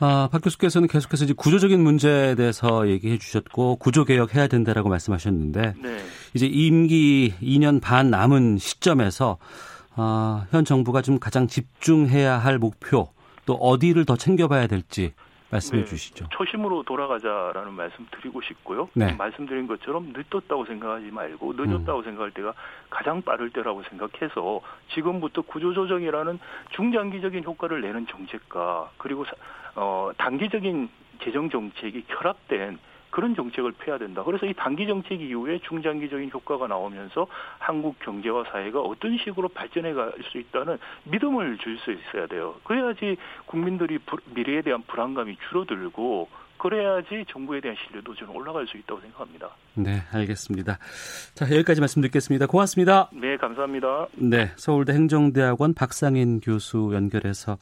아, 0.00 0.28
박 0.30 0.42
교수께서는 0.42 0.86
계속해서 0.86 1.24
이제 1.24 1.34
구조적인 1.36 1.82
문제에 1.82 2.36
대해서 2.36 2.88
얘기해 2.88 3.18
주셨고 3.18 3.76
구조 3.76 4.04
개혁해야 4.04 4.46
된다라고 4.46 4.88
말씀하셨는데 4.88 5.74
네. 5.82 5.98
이제 6.34 6.46
임기 6.46 7.34
2년 7.40 7.80
반 7.80 8.10
남은 8.10 8.58
시점에서 8.58 9.38
아, 9.96 10.46
현 10.50 10.64
정부가 10.64 11.02
좀 11.02 11.18
가장 11.18 11.48
집중해야 11.48 12.38
할 12.38 12.58
목표 12.58 13.08
또 13.44 13.54
어디를 13.54 14.04
더 14.04 14.16
챙겨봐야 14.16 14.68
될지 14.68 15.14
말씀해 15.50 15.82
네, 15.82 15.88
주시죠. 15.88 16.26
초심으로 16.30 16.82
돌아가자라는 16.82 17.72
말씀 17.72 18.06
드리고 18.10 18.42
싶고요. 18.42 18.88
네. 18.94 19.12
말씀드린 19.12 19.66
것처럼 19.66 20.12
늦었다고 20.14 20.66
생각하지 20.66 21.10
말고 21.10 21.54
늦었다고 21.54 21.98
음. 22.00 22.04
생각할 22.04 22.30
때가 22.32 22.52
가장 22.90 23.22
빠를 23.22 23.50
때라고 23.50 23.82
생각해서 23.84 24.60
지금부터 24.92 25.42
구조조정이라는 25.42 26.38
중장기적인 26.70 27.44
효과를 27.44 27.80
내는 27.80 28.06
정책과 28.06 28.90
그리고 28.98 29.24
어, 29.74 30.10
단기적인 30.18 30.90
재정 31.22 31.48
정책이 31.48 32.04
결합된 32.08 32.78
그런 33.10 33.34
정책을 33.34 33.72
펴야 33.72 33.98
된다. 33.98 34.22
그래서 34.22 34.46
이 34.46 34.54
단기 34.54 34.86
정책 34.86 35.20
이후에 35.20 35.58
중장기적인 35.60 36.30
효과가 36.32 36.66
나오면서 36.66 37.26
한국 37.58 37.98
경제와 38.00 38.44
사회가 38.44 38.80
어떤 38.80 39.16
식으로 39.18 39.48
발전해 39.48 39.92
갈 39.94 40.12
수 40.30 40.38
있다는 40.38 40.78
믿음을 41.04 41.58
줄 41.58 41.78
수 41.78 41.92
있어야 41.92 42.26
돼요. 42.26 42.56
그래야지 42.64 43.16
국민들이 43.46 43.98
미래에 44.34 44.62
대한 44.62 44.82
불안감이 44.82 45.36
줄어들고 45.48 46.28
그래야지 46.58 47.24
정부에 47.28 47.60
대한 47.60 47.76
신뢰도 47.86 48.14
좀 48.14 48.34
올라갈 48.34 48.66
수 48.66 48.76
있다고 48.76 49.00
생각합니다. 49.00 49.48
네, 49.74 50.02
알겠습니다. 50.12 50.78
자, 51.34 51.44
여기까지 51.44 51.80
말씀 51.80 52.02
듣겠습니다. 52.02 52.46
고맙습니다. 52.46 53.10
네, 53.12 53.36
감사합니다. 53.36 54.08
네, 54.14 54.50
서울대 54.56 54.92
행정대학원 54.92 55.74
박상인 55.74 56.40
교수 56.40 56.90
연결해서 56.92 57.58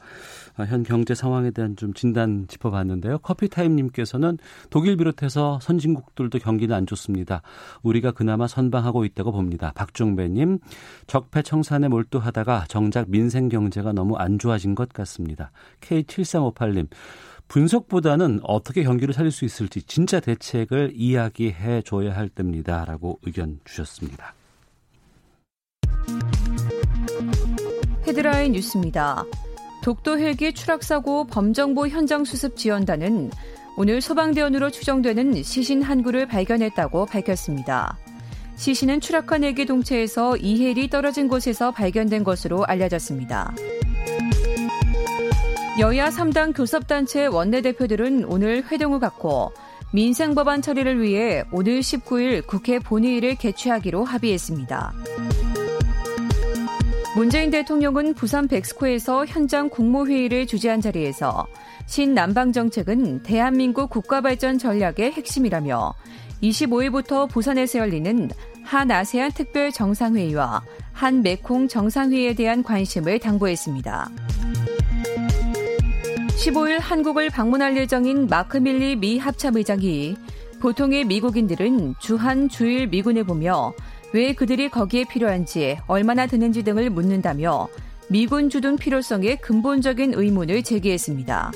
어, 0.57 0.63
현 0.65 0.83
경제 0.83 1.13
상황에 1.13 1.51
대한 1.51 1.75
좀 1.75 1.93
진단 1.93 2.47
짚어봤는데요. 2.47 3.19
커피타임님께서는 3.19 4.39
독일 4.69 4.97
비롯해서 4.97 5.59
선진국들도 5.61 6.39
경기는 6.39 6.75
안 6.75 6.85
좋습니다. 6.87 7.41
우리가 7.83 8.11
그나마 8.11 8.47
선방하고 8.47 9.05
있다고 9.05 9.31
봅니다. 9.31 9.71
박종배님, 9.75 10.59
적폐청산에 11.05 11.87
몰두하다가 11.87 12.65
정작 12.67 13.09
민생 13.09 13.47
경제가 13.49 13.93
너무 13.93 14.15
안 14.17 14.39
좋아진 14.39 14.73
것 14.73 14.89
같습니다. 14.89 15.51
K7358님, 15.81 16.87
분석보다는 17.47 18.41
어떻게 18.43 18.83
경기를 18.83 19.13
살릴 19.13 19.31
수 19.31 19.45
있을지 19.45 19.81
진짜 19.83 20.19
대책을 20.19 20.91
이야기해 20.95 21.81
줘야 21.83 22.15
할 22.15 22.29
때입니다라고 22.29 23.19
의견 23.23 23.59
주셨습니다. 23.65 24.33
헤드라인 28.05 28.53
뉴스입니다. 28.53 29.23
독도 29.83 30.17
헬기 30.17 30.53
추락 30.53 30.83
사고 30.83 31.25
범정보 31.27 31.87
현장 31.87 32.25
수습 32.25 32.57
지원단은 32.57 33.31
오늘 33.77 34.01
소방대원으로 34.01 34.71
추정되는 34.71 35.43
시신 35.43 35.81
한 35.81 36.03
구를 36.03 36.27
발견했다고 36.27 37.05
밝혔습니다. 37.05 37.97
시신은 38.55 39.01
추락한 39.01 39.43
헬기 39.43 39.65
동체에서 39.65 40.35
이헬이 40.37 40.89
떨어진 40.89 41.27
곳에서 41.27 41.71
발견된 41.71 42.23
것으로 42.23 42.65
알려졌습니다. 42.65 43.53
여야 45.79 46.09
3당 46.09 46.55
교섭단체 46.57 47.27
원내대표들은 47.27 48.25
오늘 48.25 48.63
회동을 48.65 48.99
갖고 48.99 49.51
민생 49.93 50.33
법안 50.33 50.63
처리를 50.63 50.99
위해 51.03 51.43
오늘 51.51 51.81
19일 51.81 52.47
국회 52.47 52.79
본회의를 52.79 53.35
개최하기로 53.35 54.03
합의했습니다. 54.03 54.93
문재인 57.15 57.51
대통령은 57.51 58.15
부산 58.15 58.47
백스코에서 58.47 59.27
현장 59.27 59.69
국무회의를 59.69 60.47
주재한 60.47 60.81
자리에서 60.81 61.45
신남방 61.85 62.53
정책은 62.53 63.21
대한민국 63.21 63.91
국가발전 63.91 64.57
전략의 64.57 65.11
핵심이라며 65.11 65.93
25일부터 66.41 67.29
부산에서 67.29 67.79
열리는 67.79 68.31
한 68.63 68.89
아세안 68.89 69.31
특별 69.31 69.71
정상회의와 69.71 70.63
한 70.93 71.21
메콩 71.21 71.67
정상회의에 71.67 72.33
대한 72.33 72.63
관심을 72.63 73.19
당부했습니다. 73.19 74.09
15일 76.37 76.79
한국을 76.79 77.31
방문할 77.31 77.75
예정인 77.77 78.27
마크 78.27 78.57
밀리 78.57 78.95
미 78.95 79.17
합참의장이 79.17 80.15
보통의 80.61 81.05
미국인들은 81.05 81.95
주한 81.99 82.47
주일 82.47 82.87
미군에 82.87 83.23
보며 83.23 83.73
왜 84.13 84.33
그들이 84.33 84.69
거기에 84.69 85.05
필요한지 85.05 85.77
얼마나 85.87 86.27
드는지 86.27 86.63
등을 86.63 86.91
묻는다며 86.91 87.67
미군 88.07 88.49
주둔 88.49 88.77
필요성에 88.77 89.37
근본적인 89.37 90.13
의문을 90.13 90.61
제기했습니다. 90.63 91.51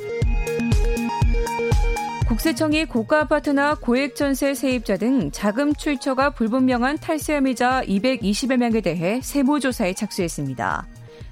국세청이 2.27 2.85
고가 2.85 3.21
아파트나 3.21 3.75
고액 3.75 4.15
전세 4.15 4.55
세입자 4.55 4.97
등 4.97 5.29
자금 5.31 5.75
출처가 5.75 6.31
불분명한 6.31 6.97
탈세험이자 6.97 7.83
220여 7.83 8.57
명에 8.57 8.81
대해 8.81 9.21
세무조사에 9.21 9.93
착수했습니다. 9.93 10.87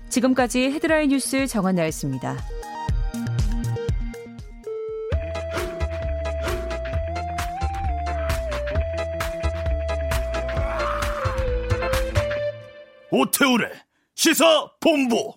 지금까지 0.10 0.66
헤드라인 0.72 1.10
뉴스 1.10 1.48
정한나였습니다. 1.48 2.59
오태훈의 13.12 13.70
시사 14.16 14.70
본부. 14.80 15.34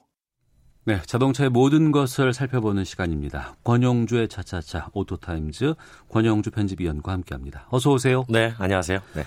네, 0.84 1.00
자동차의 1.06 1.50
모든 1.50 1.92
것을 1.92 2.32
살펴보는 2.32 2.84
시간입니다. 2.84 3.54
권용주의 3.64 4.28
차차차 4.28 4.90
오토타임즈 4.92 5.74
권용주 6.08 6.50
편집위원과 6.50 7.12
함께합니다. 7.12 7.68
어서 7.70 7.92
오세요. 7.92 8.24
네, 8.28 8.52
안녕하세요. 8.58 8.98
네. 9.14 9.24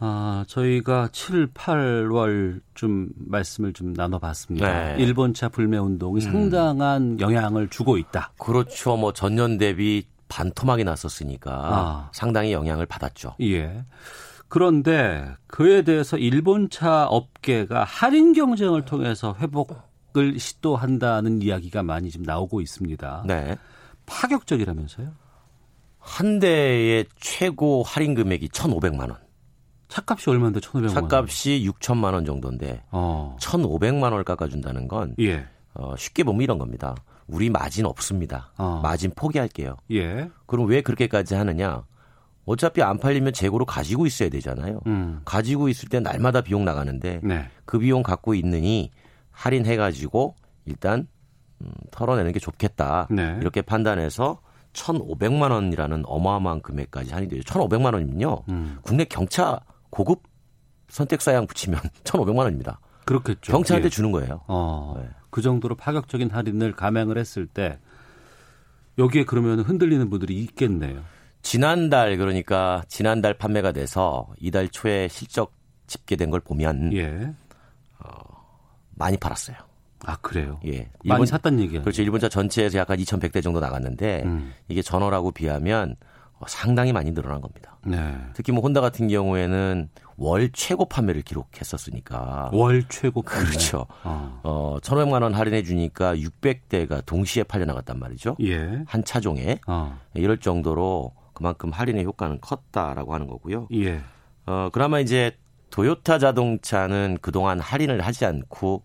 아, 0.00 0.44
저희가 0.46 1.08
7, 1.10 1.48
8월 1.54 2.60
좀 2.74 3.08
말씀을 3.16 3.72
좀 3.72 3.94
나눠봤습니다. 3.94 4.94
네. 4.94 5.02
일본차 5.02 5.48
불매 5.48 5.78
운동이 5.78 6.16
음. 6.16 6.20
상당한 6.20 7.18
영향을 7.18 7.68
주고 7.68 7.96
있다. 7.96 8.32
그렇죠. 8.38 8.96
뭐 8.96 9.12
전년 9.12 9.58
대비 9.58 10.06
반토막이 10.28 10.84
났었으니까 10.84 11.50
아. 11.52 12.10
상당히 12.12 12.52
영향을 12.52 12.86
받았죠. 12.86 13.34
예. 13.40 13.82
그런데 14.48 15.34
그에 15.46 15.82
대해서 15.82 16.16
일본차 16.16 17.06
업계가 17.06 17.84
할인 17.84 18.32
경쟁을 18.32 18.84
통해서 18.84 19.36
회복을 19.38 20.38
시도한다는 20.38 21.42
이야기가 21.42 21.82
많이 21.82 22.10
지금 22.10 22.24
나오고 22.24 22.60
있습니다. 22.60 23.24
네. 23.26 23.56
파격적이라면서요? 24.06 25.12
한 25.98 26.38
대의 26.38 27.04
최고 27.20 27.82
할인 27.82 28.14
금액이 28.14 28.48
1,500만 28.48 29.00
원. 29.00 29.16
차값이 29.88 30.30
얼마인데 30.30 30.60
1,500만 30.60 30.82
원? 30.82 30.88
차값이 31.08 31.70
6천만 31.70 32.14
원 32.14 32.24
정도인데 32.24 32.82
어. 32.90 33.36
1,500만 33.40 34.02
원을 34.04 34.24
깎아준다는 34.24 34.88
건 34.88 35.14
예. 35.18 35.46
어, 35.74 35.94
쉽게 35.96 36.24
보면 36.24 36.42
이런 36.42 36.58
겁니다. 36.58 36.94
우리 37.26 37.50
마진 37.50 37.84
없습니다. 37.86 38.50
어. 38.56 38.80
마진 38.82 39.10
포기할게요. 39.14 39.76
예. 39.90 40.30
그럼 40.46 40.66
왜 40.66 40.80
그렇게까지 40.82 41.34
하느냐? 41.34 41.82
어차피 42.48 42.82
안 42.82 42.98
팔리면 42.98 43.34
재고로 43.34 43.66
가지고 43.66 44.06
있어야 44.06 44.30
되잖아요. 44.30 44.80
음. 44.86 45.20
가지고 45.26 45.68
있을 45.68 45.90
때 45.90 46.00
날마다 46.00 46.40
비용 46.40 46.64
나가는데 46.64 47.20
네. 47.22 47.46
그 47.66 47.78
비용 47.78 48.02
갖고 48.02 48.34
있느니 48.34 48.90
할인해가지고 49.30 50.34
일단 50.64 51.06
음, 51.60 51.70
털어내는 51.90 52.32
게 52.32 52.38
좋겠다. 52.38 53.08
네. 53.10 53.36
이렇게 53.42 53.60
판단해서 53.60 54.40
1,500만 54.72 55.50
원이라는 55.50 56.04
어마어마한 56.06 56.62
금액까지 56.62 57.12
할인이 57.12 57.28
되죠. 57.30 57.42
1,500만 57.42 57.92
원이면요. 57.92 58.44
음. 58.48 58.78
국내 58.80 59.04
경차 59.04 59.60
고급 59.90 60.22
선택사양 60.88 61.46
붙이면 61.46 61.78
1,500만 62.04 62.38
원입니다. 62.38 62.80
그렇겠죠. 63.04 63.52
경차한테 63.52 63.86
예. 63.86 63.90
주는 63.90 64.10
거예요. 64.10 64.40
어, 64.48 64.94
네. 64.98 65.08
그 65.28 65.42
정도로 65.42 65.74
파격적인 65.74 66.30
할인을 66.30 66.72
감행을 66.72 67.18
했을 67.18 67.46
때 67.46 67.78
여기에 68.96 69.24
그러면 69.24 69.60
흔들리는 69.60 70.08
분들이 70.08 70.40
있겠네요. 70.40 71.02
지난달 71.42 72.16
그러니까 72.16 72.82
지난달 72.88 73.34
판매가 73.34 73.72
돼서 73.72 74.28
이달 74.38 74.68
초에 74.68 75.08
실적 75.08 75.54
집계된 75.86 76.30
걸 76.30 76.40
보면 76.40 76.92
예. 76.94 77.32
어, 78.00 78.08
많이 78.94 79.16
팔았어요. 79.16 79.56
아 80.04 80.16
그래요? 80.16 80.60
예, 80.66 80.88
많이 81.04 81.26
샀단 81.26 81.58
얘기예요. 81.60 81.82
그렇죠. 81.82 82.02
일본차 82.02 82.28
전체에서 82.28 82.78
약간 82.78 82.98
2,100대 82.98 83.42
정도 83.42 83.58
나갔는데 83.58 84.22
음. 84.24 84.52
이게 84.68 84.80
전월하고 84.80 85.32
비하면 85.32 85.96
어, 86.38 86.44
상당히 86.46 86.92
많이 86.92 87.12
늘어난 87.12 87.40
겁니다. 87.40 87.76
네. 87.84 88.14
특히 88.34 88.52
뭐 88.52 88.62
혼다 88.62 88.80
같은 88.80 89.08
경우에는 89.08 89.88
월 90.16 90.50
최고 90.52 90.84
판매를 90.84 91.22
기록했었으니까. 91.22 92.50
월 92.52 92.84
최고 92.88 93.22
판매. 93.22 93.48
그렇죠. 93.48 93.86
어, 94.04 94.40
어 94.44 94.78
1,500만 94.80 95.22
원 95.22 95.34
할인해 95.34 95.62
주니까 95.62 96.14
600대가 96.14 97.04
동시에 97.04 97.42
팔려 97.42 97.64
나갔단 97.64 97.98
말이죠. 97.98 98.36
예. 98.42 98.82
한 98.86 99.04
차종에. 99.04 99.60
어. 99.66 99.98
이럴 100.14 100.38
정도로 100.38 101.12
그만큼 101.38 101.70
할인의 101.70 102.04
효과는 102.04 102.40
컸다라고 102.40 103.14
하는 103.14 103.28
거고요. 103.28 103.68
예. 103.72 104.00
어, 104.44 104.70
그나마 104.72 104.98
이제 104.98 105.38
도요타 105.70 106.18
자동차는 106.18 107.18
그동안 107.22 107.60
할인을 107.60 108.00
하지 108.00 108.26
않고 108.26 108.82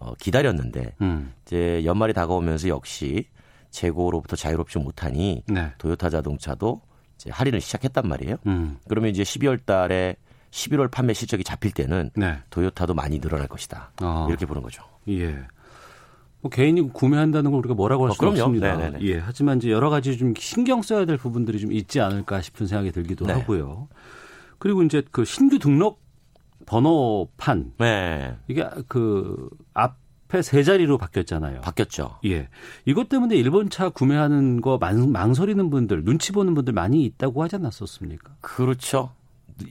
어, 0.00 0.12
기다렸는데 0.14 0.96
음. 1.00 1.32
이제 1.46 1.84
연말이 1.84 2.12
다가오면서 2.12 2.66
역시 2.66 3.28
재고로부터 3.70 4.34
자유롭지 4.34 4.80
못하니 4.80 5.44
네. 5.46 5.72
도요타 5.78 6.10
자동차도 6.10 6.82
이제 7.14 7.30
할인을 7.30 7.60
시작했단 7.60 8.08
말이에요. 8.08 8.36
음. 8.48 8.78
그러면 8.88 9.10
이제 9.10 9.22
12월 9.22 9.64
달에 9.64 10.16
11월 10.50 10.90
판매 10.90 11.14
실적이 11.14 11.44
잡힐 11.44 11.70
때는 11.70 12.10
네. 12.16 12.36
도요타도 12.50 12.94
많이 12.94 13.20
늘어날 13.20 13.46
것이다. 13.46 13.92
어. 14.02 14.26
이렇게 14.28 14.44
보는 14.44 14.60
거죠. 14.60 14.82
예. 15.06 15.38
뭐 16.42 16.50
개인이 16.50 16.92
구매한다는 16.92 17.52
걸 17.52 17.58
우리가 17.60 17.74
뭐라고 17.74 18.04
할 18.04 18.10
어, 18.10 18.14
수 18.14 18.26
없습니다. 18.26 18.76
네네네. 18.76 18.98
예. 19.02 19.18
하지만 19.18 19.58
이제 19.58 19.70
여러 19.70 19.90
가지 19.90 20.18
좀 20.18 20.34
신경 20.36 20.82
써야 20.82 21.06
될 21.06 21.16
부분들이 21.16 21.60
좀 21.60 21.72
있지 21.72 22.00
않을까 22.00 22.42
싶은 22.42 22.66
생각이 22.66 22.90
들기도 22.90 23.26
네. 23.26 23.32
하고요. 23.32 23.88
그리고 24.58 24.82
이제 24.82 25.02
그 25.12 25.24
신규 25.24 25.58
등록 25.60 26.02
번호판 26.66 27.74
네. 27.78 28.36
이게 28.48 28.68
그 28.88 29.50
앞에 29.72 30.42
세 30.42 30.64
자리로 30.64 30.98
바뀌었잖아요. 30.98 31.60
바뀌었죠. 31.60 32.18
예. 32.26 32.48
이것 32.86 33.08
때문에 33.08 33.36
일본 33.36 33.70
차 33.70 33.88
구매하는 33.88 34.60
거 34.60 34.78
망, 34.78 35.12
망설이는 35.12 35.70
분들, 35.70 36.04
눈치 36.04 36.32
보는 36.32 36.54
분들 36.54 36.72
많이 36.72 37.04
있다고 37.04 37.42
하지 37.42 37.56
않았었습니까? 37.56 38.34
그렇죠. 38.40 39.12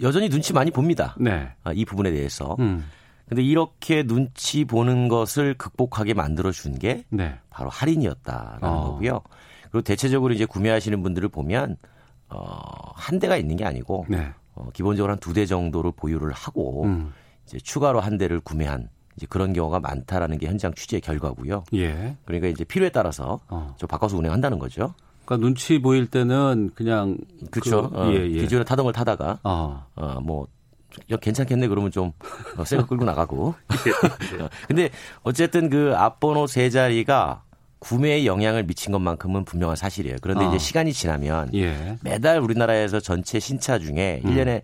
여전히 0.01 0.29
눈치 0.29 0.53
많이 0.53 0.71
봅니다. 0.71 1.15
네. 1.19 1.49
아, 1.65 1.73
이 1.73 1.83
부분에 1.83 2.11
대해서. 2.11 2.55
음. 2.59 2.85
근데 3.31 3.43
이렇게 3.43 4.03
눈치 4.03 4.65
보는 4.65 5.07
것을 5.07 5.53
극복하게 5.53 6.13
만들어 6.13 6.51
준 6.51 6.77
게 6.77 7.05
네. 7.09 7.33
바로 7.49 7.69
할인이었다라는 7.69 8.59
어. 8.67 8.83
거고요. 8.91 9.21
그리고 9.71 9.81
대체적으로 9.83 10.33
이제 10.33 10.43
구매하시는 10.45 11.01
분들을 11.01 11.29
보면 11.29 11.77
어, 12.27 12.59
한 12.93 13.19
대가 13.19 13.37
있는 13.37 13.55
게 13.55 13.63
아니고 13.63 14.05
네. 14.09 14.31
어, 14.53 14.67
기본적으로 14.73 15.13
한 15.13 15.19
두 15.19 15.31
대 15.33 15.45
정도를 15.45 15.93
보유를 15.95 16.33
하고 16.33 16.83
음. 16.83 17.13
이제 17.45 17.57
추가로 17.57 18.01
한 18.01 18.17
대를 18.17 18.41
구매한 18.41 18.89
이제 19.15 19.25
그런 19.29 19.53
경우가 19.53 19.79
많다라는 19.79 20.37
게 20.37 20.47
현장 20.47 20.73
취재 20.73 20.99
결과고요. 20.99 21.63
예. 21.73 22.17
그러니까 22.25 22.47
이제 22.49 22.65
필요에 22.65 22.89
따라서 22.89 23.39
어. 23.47 23.75
좀 23.77 23.87
바꿔서 23.87 24.17
운행한다는 24.17 24.59
거죠. 24.59 24.93
그러니까 25.23 25.45
눈치 25.47 25.79
보일 25.79 26.07
때는 26.07 26.71
그냥 26.75 27.17
그렇죠. 27.49 27.89
그, 27.91 27.97
어, 27.97 28.11
예, 28.11 28.29
예. 28.29 28.41
기존에 28.41 28.65
타던 28.65 28.83
걸 28.83 28.91
타다가 28.91 29.39
어, 29.43 29.85
어뭐 29.95 30.43
야, 30.43 30.47
괜찮겠네 31.21 31.67
그러면 31.67 31.91
좀 31.91 32.11
어, 32.57 32.65
새거 32.65 32.85
끌고 32.85 33.05
나가고. 33.05 33.55
어, 34.39 34.49
근데 34.67 34.89
어쨌든 35.23 35.69
그 35.69 35.93
앞번호 35.95 36.47
세 36.47 36.69
자리가 36.69 37.43
구매에 37.79 38.25
영향을 38.25 38.63
미친 38.63 38.91
것만큼은 38.91 39.43
분명한 39.43 39.75
사실이에요. 39.75 40.17
그런데 40.21 40.45
어. 40.45 40.49
이제 40.49 40.59
시간이 40.59 40.93
지나면 40.93 41.53
예. 41.55 41.97
매달 42.03 42.39
우리나라에서 42.39 42.99
전체 42.99 43.39
신차 43.39 43.79
중에 43.79 44.21
음. 44.23 44.29
1년에 44.29 44.61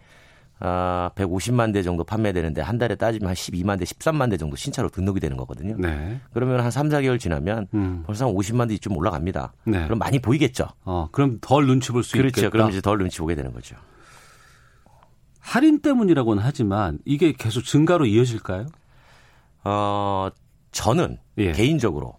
아, 0.60 1.12
150만 1.16 1.72
대 1.72 1.84
정도 1.84 2.04
판매되는데 2.04 2.62
한 2.62 2.78
달에 2.78 2.96
따지면 2.96 3.28
한 3.28 3.36
12만 3.36 3.78
대, 3.78 3.86
13만 3.86 4.30
대 4.30 4.38
정도 4.38 4.56
신차로 4.56 4.90
등록이 4.90 5.20
되는 5.20 5.38
거거든요. 5.38 5.76
네. 5.78 6.20
그러면 6.34 6.62
한 6.62 6.72
3, 6.72 6.90
4개월 6.90 7.20
지나면 7.20 7.68
음. 7.76 8.04
벌써 8.06 8.28
한 8.28 8.34
50만 8.34 8.68
대 8.68 8.74
이쯤 8.74 8.98
올라갑니다. 8.98 9.54
네. 9.66 9.84
그럼 9.84 10.00
많이 10.00 10.20
보이겠죠. 10.20 10.68
어, 10.84 11.10
그럼 11.12 11.38
덜 11.42 11.68
눈치 11.68 11.92
볼수 11.92 12.13
그렇죠. 12.13 12.28
있겠다. 12.28 12.50
그럼 12.50 12.72
이제 12.72 12.82
덜 12.82 12.98
눈치 12.98 13.20
보게 13.20 13.36
되는 13.36 13.54
거죠. 13.54 13.76
할인 15.48 15.80
때문이라고는 15.80 16.44
하지만 16.44 17.00
이게 17.06 17.32
계속 17.32 17.62
증가로 17.62 18.06
이어질까요? 18.06 18.66
어, 19.64 20.28
저는 20.74 21.20
예. 21.38 21.54
개인적으로 21.54 22.18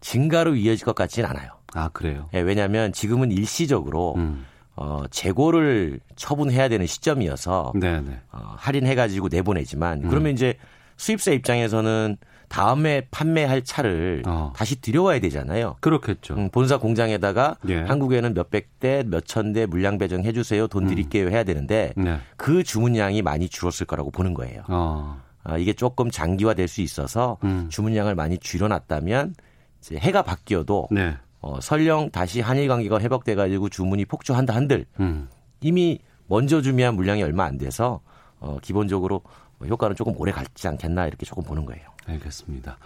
증가로 0.00 0.56
이어질 0.56 0.86
것 0.86 0.94
같지는 0.94 1.28
않아요. 1.28 1.50
아, 1.74 1.90
그래요? 1.90 2.30
예, 2.32 2.40
왜냐하면 2.40 2.94
지금은 2.94 3.30
일시적으로 3.30 4.14
음. 4.16 4.46
어, 4.74 5.04
재고를 5.10 6.00
처분해야 6.16 6.70
되는 6.70 6.86
시점이어서 6.86 7.74
네네. 7.78 8.20
어, 8.32 8.54
할인해가지고 8.56 9.28
내보내지만 9.28 10.04
음. 10.04 10.08
그러면 10.08 10.32
이제 10.32 10.54
수입사 10.96 11.30
입장에서는 11.30 12.16
다음에 12.52 13.06
판매할 13.10 13.64
차를 13.64 14.24
어. 14.26 14.52
다시 14.54 14.78
들여와야 14.78 15.20
되잖아요. 15.20 15.76
그렇겠죠. 15.80 16.34
음, 16.34 16.50
본사 16.50 16.76
공장에다가 16.76 17.56
예. 17.68 17.80
한국에는 17.80 18.34
몇백 18.34 18.78
대, 18.78 19.02
몇천 19.06 19.54
대 19.54 19.64
물량 19.64 19.96
배정해 19.96 20.32
주세요. 20.32 20.66
돈 20.68 20.82
음. 20.82 20.88
드릴게요 20.90 21.30
해야 21.30 21.44
되는데 21.44 21.94
네. 21.96 22.18
그 22.36 22.62
주문량이 22.62 23.22
많이 23.22 23.48
줄었을 23.48 23.86
거라고 23.86 24.10
보는 24.10 24.34
거예요. 24.34 24.64
어. 24.68 25.18
아, 25.44 25.56
이게 25.56 25.72
조금 25.72 26.10
장기화될 26.10 26.68
수 26.68 26.82
있어서 26.82 27.38
음. 27.42 27.68
주문량을 27.70 28.14
많이 28.14 28.36
줄여놨다면 28.36 29.34
이제 29.80 29.96
해가 29.96 30.20
바뀌어도 30.20 30.88
네. 30.90 31.16
어, 31.40 31.58
설령 31.58 32.10
다시 32.10 32.42
한일 32.42 32.68
관계가 32.68 33.00
회복돼 33.00 33.34
가지고 33.34 33.70
주문이 33.70 34.04
폭주한다 34.04 34.54
한들 34.54 34.84
음. 35.00 35.30
이미 35.62 36.00
먼저 36.26 36.60
준비한 36.60 36.96
물량이 36.96 37.22
얼마 37.22 37.44
안 37.44 37.56
돼서 37.56 38.00
어, 38.40 38.58
기본적으로 38.60 39.22
효과는 39.66 39.96
조금 39.96 40.12
오래 40.18 40.32
갈지 40.32 40.68
않겠나 40.68 41.06
이렇게 41.06 41.24
조금 41.24 41.42
보는 41.44 41.64
거예요. 41.64 41.91
알겠습니다. 42.06 42.78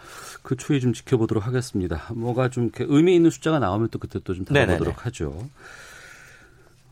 그 0.43 0.57
추이 0.57 0.81
좀 0.81 0.93
지켜보도록 0.93 1.47
하겠습니다. 1.47 2.03
뭐가 2.15 2.49
좀 2.51 2.71
의미 2.79 3.15
있는 3.17 3.31
숫자가 3.31 3.59
나오면 3.59 3.89
또 3.91 3.99
그때 3.99 4.19
또 4.21 4.35
좀 4.35 4.45
다뤄보도록 4.45 5.07
하죠. 5.07 5.49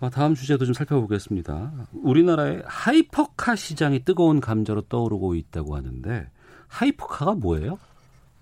아, 0.01 0.11
다음 0.11 0.35
주제도 0.35 0.65
좀 0.65 0.75
살펴보겠습니다. 0.75 1.73
우리나라의 1.93 2.63
하이퍼카 2.67 3.57
시장이 3.57 4.05
뜨거운 4.05 4.41
감자로 4.41 4.83
떠오르고 4.83 5.35
있다고 5.35 5.77
하는데 5.77 6.29
하이퍼카가 6.69 7.35
뭐예요? 7.35 7.79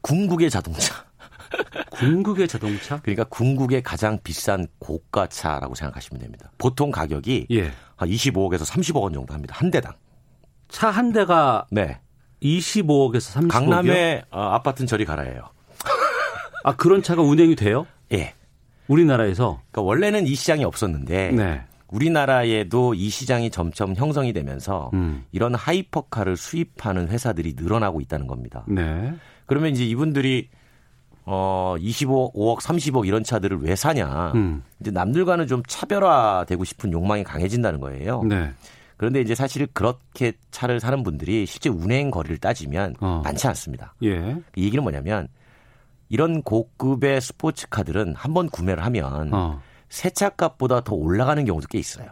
궁극의 0.00 0.50
자동차. 0.50 1.04
궁극의 1.90 2.48
자동차? 2.48 3.00
그러니까 3.02 3.24
궁극의 3.24 3.82
가장 3.82 4.18
비싼 4.24 4.66
고가차라고 4.78 5.74
생각하시면 5.74 6.20
됩니다. 6.20 6.50
보통 6.58 6.90
가격이 6.90 7.46
예. 7.50 7.70
한 7.96 8.08
25억에서 8.08 8.64
30억 8.64 9.02
원 9.02 9.12
정도 9.12 9.34
합니다. 9.34 9.54
한 9.58 9.70
대당. 9.70 9.92
차 10.68 10.90
한 10.90 11.12
대가 11.12 11.66
네. 11.70 12.00
25억에서 12.42 13.40
30억이요? 13.40 13.48
강남에 13.48 14.22
어, 14.30 14.40
아파트는 14.40 14.86
저리 14.86 15.04
가라예요. 15.04 15.42
아 16.64 16.76
그런 16.76 17.02
차가 17.02 17.22
운행이 17.22 17.56
돼요? 17.56 17.86
예. 18.12 18.34
우리나라에서? 18.88 19.60
그러니까 19.70 19.82
원래는 19.82 20.26
이 20.26 20.34
시장이 20.34 20.64
없었는데 20.64 21.32
네. 21.32 21.62
우리나라에도 21.88 22.94
이 22.94 23.08
시장이 23.08 23.50
점점 23.50 23.94
형성이 23.94 24.32
되면서 24.32 24.90
음. 24.94 25.24
이런 25.30 25.54
하이퍼카를 25.54 26.36
수입하는 26.36 27.08
회사들이 27.08 27.54
늘어나고 27.56 28.00
있다는 28.00 28.26
겁니다. 28.26 28.64
네. 28.66 29.12
그러면 29.46 29.72
이제 29.72 29.84
이분들이 29.84 30.48
어 31.24 31.76
25억, 31.78 32.60
30억 32.60 33.06
이런 33.06 33.22
차들을 33.22 33.58
왜 33.60 33.76
사냐? 33.76 34.32
음. 34.34 34.62
이제 34.80 34.90
남들과는 34.90 35.46
좀 35.46 35.62
차별화되고 35.66 36.64
싶은 36.64 36.92
욕망이 36.92 37.22
강해진다는 37.22 37.80
거예요. 37.80 38.22
네. 38.24 38.52
그런데 39.02 39.20
이제 39.20 39.34
사실 39.34 39.66
그렇게 39.66 40.32
차를 40.52 40.78
사는 40.78 41.02
분들이 41.02 41.44
실제 41.44 41.68
운행 41.68 42.12
거리를 42.12 42.38
따지면 42.38 42.94
어. 43.00 43.20
많지 43.24 43.48
않습니다. 43.48 43.96
예. 44.04 44.36
이 44.54 44.64
얘기는 44.64 44.80
뭐냐면 44.80 45.26
이런 46.08 46.40
고급의 46.40 47.20
스포츠카들은 47.20 48.14
한 48.14 48.32
번 48.32 48.48
구매를 48.48 48.84
하면 48.84 49.34
어. 49.34 49.60
새 49.88 50.08
차값보다 50.10 50.82
더 50.82 50.94
올라가는 50.94 51.44
경우도 51.44 51.66
꽤 51.68 51.80
있어요. 51.80 52.06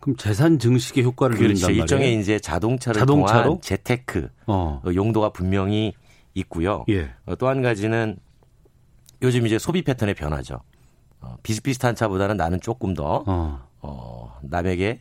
그럼 0.00 0.16
재산 0.18 0.58
증식의 0.58 1.02
효과를 1.04 1.38
그렇죠. 1.38 1.70
일종의 1.70 2.20
이제 2.20 2.38
자동차를 2.38 2.98
자동차로? 2.98 3.42
통한 3.44 3.60
재테크 3.62 4.28
어. 4.46 4.82
용도가 4.94 5.30
분명히 5.30 5.94
있고요. 6.34 6.84
예. 6.90 7.08
어, 7.24 7.36
또한 7.36 7.62
가지는 7.62 8.18
요즘 9.22 9.46
이제 9.46 9.58
소비 9.58 9.80
패턴의 9.80 10.14
변화죠. 10.14 10.60
어, 11.22 11.38
비슷비슷한 11.42 11.94
차보다는 11.94 12.36
나는 12.36 12.60
조금 12.60 12.92
더 12.92 13.24
어. 13.26 13.66
어, 13.80 14.38
남에게 14.42 15.00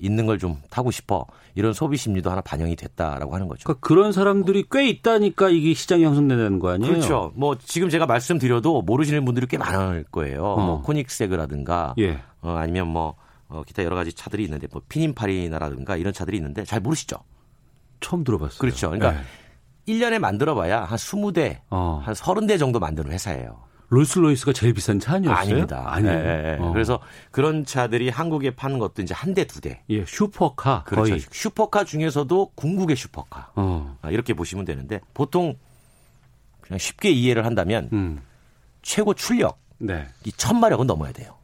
있는 0.00 0.26
걸 0.26 0.38
좀 0.38 0.56
타고 0.70 0.90
싶어 0.90 1.26
이런 1.54 1.72
소비 1.72 1.96
심리도 1.96 2.30
하나 2.30 2.40
반영이 2.40 2.76
됐다라고 2.76 3.34
하는 3.34 3.46
거죠. 3.48 3.64
그러니까 3.64 3.86
그런 3.86 4.12
사람들이 4.12 4.64
꽤 4.70 4.88
있다니까 4.88 5.50
이게 5.50 5.74
시장이 5.74 6.04
형성되는 6.04 6.58
거 6.58 6.70
아니에요? 6.70 6.92
그렇죠. 6.92 7.32
뭐 7.34 7.56
지금 7.58 7.90
제가 7.90 8.06
말씀드려도 8.06 8.82
모르시는 8.82 9.24
분들이 9.24 9.46
꽤 9.46 9.58
많을 9.58 10.04
거예요. 10.10 10.42
어. 10.44 10.64
뭐 10.64 10.82
코닉세그라든가 10.82 11.94
예. 11.98 12.18
어, 12.40 12.52
아니면 12.56 12.88
뭐 12.88 13.16
어, 13.48 13.62
기타 13.66 13.84
여러 13.84 13.96
가지 13.96 14.12
차들이 14.12 14.44
있는데 14.44 14.66
뭐 14.72 14.80
피닌파리나라든가 14.88 15.96
이런 15.96 16.12
차들이 16.12 16.36
있는데 16.38 16.64
잘 16.64 16.80
모르시죠? 16.80 17.16
처음 18.00 18.24
들어봤어요. 18.24 18.58
그렇죠. 18.58 18.90
그러니까 18.90 19.12
네. 19.12 19.26
1년에 19.88 20.18
만들어 20.18 20.54
봐야 20.54 20.84
한 20.84 20.96
20대, 20.96 21.58
어. 21.70 22.00
한 22.04 22.14
30대 22.14 22.58
정도 22.58 22.78
만드는 22.78 23.10
회사예요. 23.12 23.58
롤스로이스가 23.90 24.52
제일 24.52 24.72
비싼 24.72 25.00
차 25.00 25.14
아니었어요? 25.14 25.38
아닙니다. 25.40 25.84
아니에요. 25.86 26.22
네, 26.22 26.42
네. 26.42 26.56
어. 26.60 26.72
그래서 26.72 27.00
그런 27.30 27.64
차들이 27.64 28.08
한국에 28.08 28.52
파는 28.54 28.78
것도 28.78 29.02
이제 29.02 29.12
한 29.14 29.34
대, 29.34 29.44
두 29.44 29.60
대. 29.60 29.82
예, 29.90 30.04
슈퍼카. 30.06 30.84
그렇죠. 30.84 31.10
거의. 31.10 31.20
슈퍼카 31.30 31.84
중에서도 31.84 32.52
궁극의 32.54 32.96
슈퍼카. 32.96 33.50
어. 33.56 33.98
아, 34.00 34.10
이렇게 34.10 34.32
보시면 34.32 34.64
되는데 34.64 35.00
보통 35.12 35.56
그냥 36.60 36.78
쉽게 36.78 37.10
이해를 37.10 37.44
한다면 37.44 37.90
음. 37.92 38.22
최고 38.82 39.12
출력. 39.14 39.58
네. 39.78 40.06
이 40.24 40.32
천마력은 40.32 40.86
넘어야 40.86 41.10
돼요. 41.12 41.34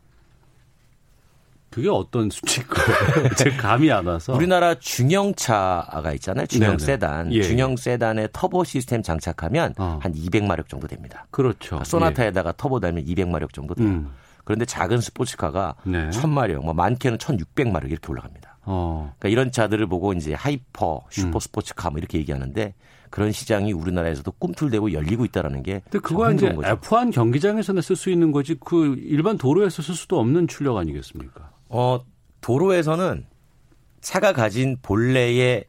그게 1.76 1.90
어떤 1.90 2.30
수치인가요? 2.30 3.28
제 3.36 3.50
감이 3.50 3.92
안 3.92 4.06
와서. 4.06 4.32
우리나라 4.32 4.74
중형차가 4.76 6.10
있잖아요. 6.14 6.46
중형 6.46 6.78
네네. 6.78 6.78
세단. 6.78 7.32
예. 7.34 7.42
중형 7.42 7.76
세단에 7.76 8.28
터보 8.32 8.64
시스템 8.64 9.02
장착하면 9.02 9.74
어. 9.76 9.98
한 10.00 10.14
200마력 10.14 10.70
정도 10.70 10.88
됩니다. 10.88 11.26
그렇죠. 11.30 11.84
소나타에다가 11.84 12.48
예. 12.48 12.52
터보 12.56 12.80
달면 12.80 13.04
200마력 13.04 13.52
정도 13.52 13.74
돼요. 13.74 13.88
음. 13.88 14.10
그런데 14.44 14.64
작은 14.64 15.02
스포츠카가 15.02 15.74
네. 15.84 16.08
1000마력, 16.08 16.64
뭐 16.64 16.72
많게는 16.72 17.18
1600마력 17.18 17.90
이렇게 17.90 18.10
올라갑니다. 18.10 18.56
어. 18.62 19.12
그러니까 19.18 19.28
이런 19.28 19.52
차들을 19.52 19.86
보고 19.86 20.14
이제 20.14 20.32
hyper, 20.32 21.04
슈퍼 21.10 21.36
음. 21.36 21.40
스포츠카 21.40 21.90
뭐 21.90 21.98
이렇게 21.98 22.16
얘기하는데 22.16 22.72
그런 23.10 23.32
시장이 23.32 23.74
우리나라에서도 23.74 24.32
꿈틀대고 24.32 24.94
열리고 24.94 25.26
있다라는 25.26 25.62
게. 25.62 25.82
근데 25.84 25.98
그거 25.98 26.32
이제 26.32 26.48
F1 26.48 27.12
경기장에서나 27.12 27.82
쓸 27.82 27.96
수 27.96 28.08
있는 28.08 28.32
거지 28.32 28.56
그 28.58 28.96
일반 28.98 29.36
도로에서 29.36 29.82
쓸 29.82 29.94
수도 29.94 30.18
없는 30.18 30.48
출력 30.48 30.78
아니겠습니까? 30.78 31.55
어, 31.76 32.00
도로에서는 32.40 33.26
차가 34.00 34.32
가진 34.32 34.78
본래의 34.80 35.64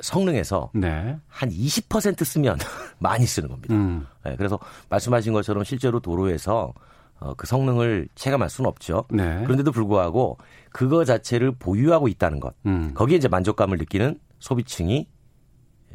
성능에서 0.00 0.70
네. 0.74 1.18
한20% 1.30 2.24
쓰면 2.24 2.56
많이 2.98 3.26
쓰는 3.26 3.50
겁니다. 3.50 3.74
음. 3.74 4.06
네, 4.24 4.36
그래서 4.36 4.58
말씀하신 4.88 5.34
것처럼 5.34 5.64
실제로 5.64 6.00
도로에서 6.00 6.72
어, 7.20 7.34
그 7.34 7.46
성능을 7.46 8.08
체감할 8.14 8.48
수는 8.48 8.68
없죠. 8.68 9.04
네. 9.10 9.42
그런데도 9.44 9.70
불구하고 9.70 10.38
그거 10.70 11.04
자체를 11.04 11.52
보유하고 11.52 12.08
있다는 12.08 12.40
것, 12.40 12.54
음. 12.64 12.92
거기에 12.94 13.18
이제 13.18 13.28
만족감을 13.28 13.76
느끼는 13.78 14.18
소비층이 14.38 15.06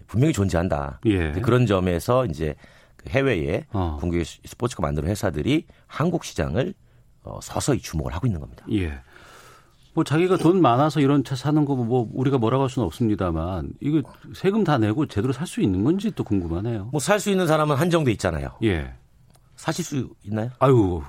분명히 0.05 0.33
존재한다. 0.33 1.01
예. 1.05 1.33
그런 1.33 1.65
점에서 1.65 2.25
이제 2.25 2.55
그 2.95 3.09
해외에 3.09 3.65
어. 3.71 3.97
국내 3.99 4.23
스포츠카 4.23 4.81
만드는 4.81 5.09
회사들이 5.09 5.67
한국 5.87 6.23
시장을 6.23 6.73
어, 7.23 7.39
서서히 7.41 7.79
주목을 7.79 8.13
하고 8.13 8.27
있는 8.27 8.39
겁니다. 8.39 8.65
예. 8.71 8.99
뭐 9.93 10.03
자기가 10.03 10.37
돈 10.37 10.61
많아서 10.61 10.99
이런 11.01 11.23
차 11.23 11.35
사는 11.35 11.65
거 11.65 11.75
뭐 11.75 12.07
우리가 12.13 12.37
뭐라고 12.37 12.63
할 12.63 12.69
수는 12.69 12.85
없습니다만 12.85 13.73
이거 13.81 14.01
세금 14.35 14.63
다 14.63 14.77
내고 14.77 15.05
제대로 15.07 15.33
살 15.33 15.47
수 15.47 15.61
있는 15.61 15.83
건지 15.83 16.11
또 16.15 16.23
궁금하네요. 16.23 16.89
뭐 16.91 16.99
살 16.99 17.19
수 17.19 17.29
있는 17.31 17.47
사람은 17.47 17.75
한정돼 17.75 18.11
있잖아요. 18.13 18.49
예. 18.63 18.93
사실 19.55 19.83
수 19.83 20.07
있나요? 20.23 20.49
아유, 20.59 21.01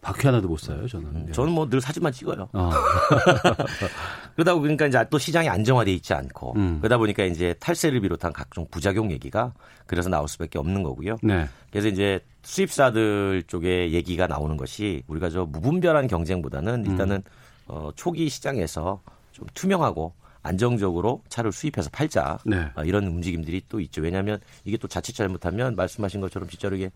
바퀴 0.00 0.26
하나도 0.28 0.48
못 0.48 0.58
사요, 0.58 0.86
저는. 0.88 1.06
음, 1.08 1.32
저는 1.32 1.52
뭐 1.52 1.68
늘 1.68 1.78
사진만 1.82 2.10
찍어요. 2.10 2.48
어. 2.54 2.70
그러다 4.34 4.54
보니까 4.54 4.86
이제 4.86 5.04
또 5.10 5.18
시장이 5.18 5.46
안정화돼 5.48 5.92
있지 5.92 6.14
않고 6.14 6.54
음. 6.56 6.78
그러다 6.80 6.96
보니까 6.96 7.24
이제 7.24 7.54
탈세를 7.60 8.00
비롯한 8.00 8.32
각종 8.32 8.66
부작용 8.70 9.10
얘기가 9.10 9.52
그래서 9.86 10.08
나올 10.08 10.26
수밖에 10.28 10.58
없는 10.58 10.82
거고요. 10.84 11.16
네. 11.22 11.46
그래서 11.70 11.88
이제 11.88 12.20
수입사들 12.44 13.42
쪽에 13.46 13.90
얘기가 13.92 14.26
나오는 14.26 14.56
것이 14.56 15.02
우리가 15.06 15.28
저 15.28 15.44
무분별한 15.44 16.06
경쟁보다는 16.06 16.86
일단은 16.86 17.16
음. 17.16 17.22
어, 17.68 17.90
초기 17.94 18.28
시장에서 18.28 19.00
좀 19.32 19.46
투명하고 19.54 20.12
안정적으로 20.42 21.22
차를 21.28 21.52
수입해서 21.52 21.90
팔자 21.90 22.38
네. 22.44 22.70
어, 22.74 22.82
이런 22.84 23.06
움직임들이 23.06 23.62
또 23.68 23.80
있죠. 23.80 24.00
왜냐하면 24.02 24.40
이게 24.64 24.76
또 24.76 24.88
자칫 24.88 25.12
잘못하면 25.14 25.76
말씀하신 25.76 26.20
것처럼 26.20 26.48
진짜로 26.48 26.76
이게 26.76 26.90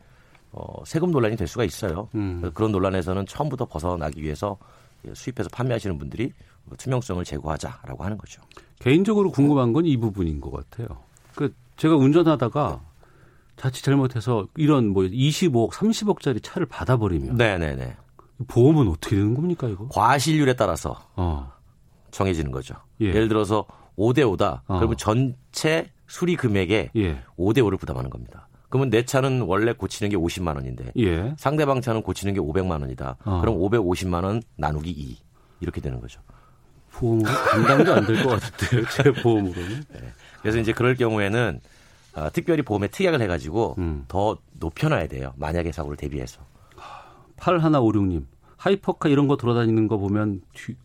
어, 0.52 0.82
세금 0.84 1.10
논란이 1.10 1.36
될 1.36 1.46
수가 1.48 1.64
있어요. 1.64 2.08
음. 2.14 2.50
그런 2.54 2.72
논란에서는 2.72 3.26
처음부터 3.26 3.66
벗어나기 3.66 4.22
위해서 4.22 4.58
수입해서 5.14 5.48
판매하시는 5.50 5.98
분들이 5.98 6.32
투명성을 6.78 7.24
제고하자라고 7.24 8.04
하는 8.04 8.18
거죠. 8.18 8.40
개인적으로 8.78 9.30
궁금한 9.30 9.72
건 9.72 9.84
이 9.86 9.96
부분인 9.96 10.40
것 10.40 10.50
같아요. 10.52 10.86
그 11.34 11.54
제가 11.76 11.96
운전하다가 11.96 12.80
자칫 13.56 13.82
잘못해서 13.82 14.46
이런 14.56 14.88
뭐 14.88 15.04
25억, 15.04 15.72
30억짜리 15.72 16.40
차를 16.42 16.66
받아버리면 16.66 17.36
네네네. 17.36 17.96
보험은 18.48 18.88
어떻게 18.88 19.16
되는 19.16 19.34
겁니까 19.34 19.68
이거? 19.68 19.88
과실률에 19.88 20.54
따라서 20.54 20.96
어. 21.16 21.52
정해지는 22.10 22.50
거죠. 22.50 22.74
예. 23.00 23.12
를 23.12 23.28
들어서 23.28 23.66
5대 23.96 24.18
5다. 24.20 24.60
어. 24.66 24.78
그러면 24.78 24.96
전체 24.96 25.90
수리 26.06 26.36
금액의 26.36 26.90
예. 26.96 27.22
5대 27.38 27.58
5를 27.58 27.78
부담하는 27.78 28.10
겁니다. 28.10 28.48
그러면 28.68 28.90
내 28.90 29.04
차는 29.04 29.42
원래 29.42 29.72
고치는 29.72 30.10
게 30.10 30.16
50만 30.16 30.56
원인데 30.56 30.92
예. 30.98 31.34
상대방 31.38 31.80
차는 31.80 32.02
고치는 32.02 32.34
게 32.34 32.40
500만 32.40 32.80
원이다. 32.80 33.16
어. 33.24 33.40
그럼 33.40 33.58
550만 33.58 34.24
원 34.24 34.42
나누기 34.56 34.90
2 34.90 35.16
이렇게 35.60 35.80
되는 35.80 36.00
거죠. 36.00 36.20
보험으로 36.92 37.28
감당도 37.30 37.94
안 37.94 38.06
될 38.06 38.22
것 38.22 38.40
같은데요. 38.40 38.84
제 38.92 39.22
보험으로는. 39.22 39.84
네. 39.92 40.00
그래서 40.42 40.58
이제 40.58 40.72
그럴 40.72 40.94
경우에는 40.94 41.60
어, 42.14 42.28
특별히 42.32 42.62
보험에 42.62 42.88
특약을 42.88 43.20
해가지고 43.22 43.76
음. 43.78 44.04
더 44.08 44.36
높여놔야 44.58 45.06
돼요. 45.06 45.32
만약에 45.36 45.72
사고를 45.72 45.96
대비해서. 45.96 46.42
8156님 47.42 48.24
hypercar 48.56 49.08
이런 49.08 49.26
거 49.26 49.36
돌아다니는 49.36 49.88
거 49.88 49.98
보면 49.98 50.40
뒤, 50.54 50.76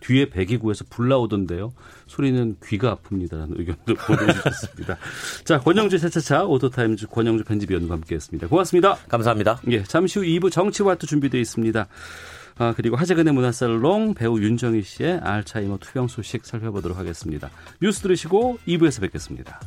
뒤에 0.00 0.30
배기구에서 0.30 0.84
불 0.88 1.08
나오던데요. 1.08 1.72
소리는 2.06 2.56
귀가 2.64 2.96
아픕니다라는 2.96 3.58
의견도 3.58 3.94
보내주셨습니다. 4.06 4.96
자, 5.44 5.58
권용주 5.58 5.98
차차차 5.98 6.44
오토타임즈 6.44 7.08
권용주 7.08 7.42
편집위원과 7.44 7.94
함께했습니다. 7.94 8.46
고맙습니다. 8.46 8.96
감사합니다. 9.08 9.60
예, 9.70 9.82
잠시 9.82 10.20
후 10.20 10.24
2부 10.24 10.52
정치와도 10.52 11.08
준비되어 11.08 11.40
있습니다. 11.40 11.88
아, 12.58 12.74
그리고 12.76 12.96
화제근의 12.96 13.34
문화살롱 13.34 14.14
배우 14.14 14.40
윤정희 14.40 14.82
씨의 14.82 15.20
알츠하이머 15.22 15.78
투병 15.78 16.08
소식 16.08 16.44
살펴보도록 16.44 16.98
하겠습니다. 16.98 17.50
뉴스 17.80 18.00
들으시고 18.02 18.58
2부에서 18.66 19.00
뵙겠습니다. 19.00 19.60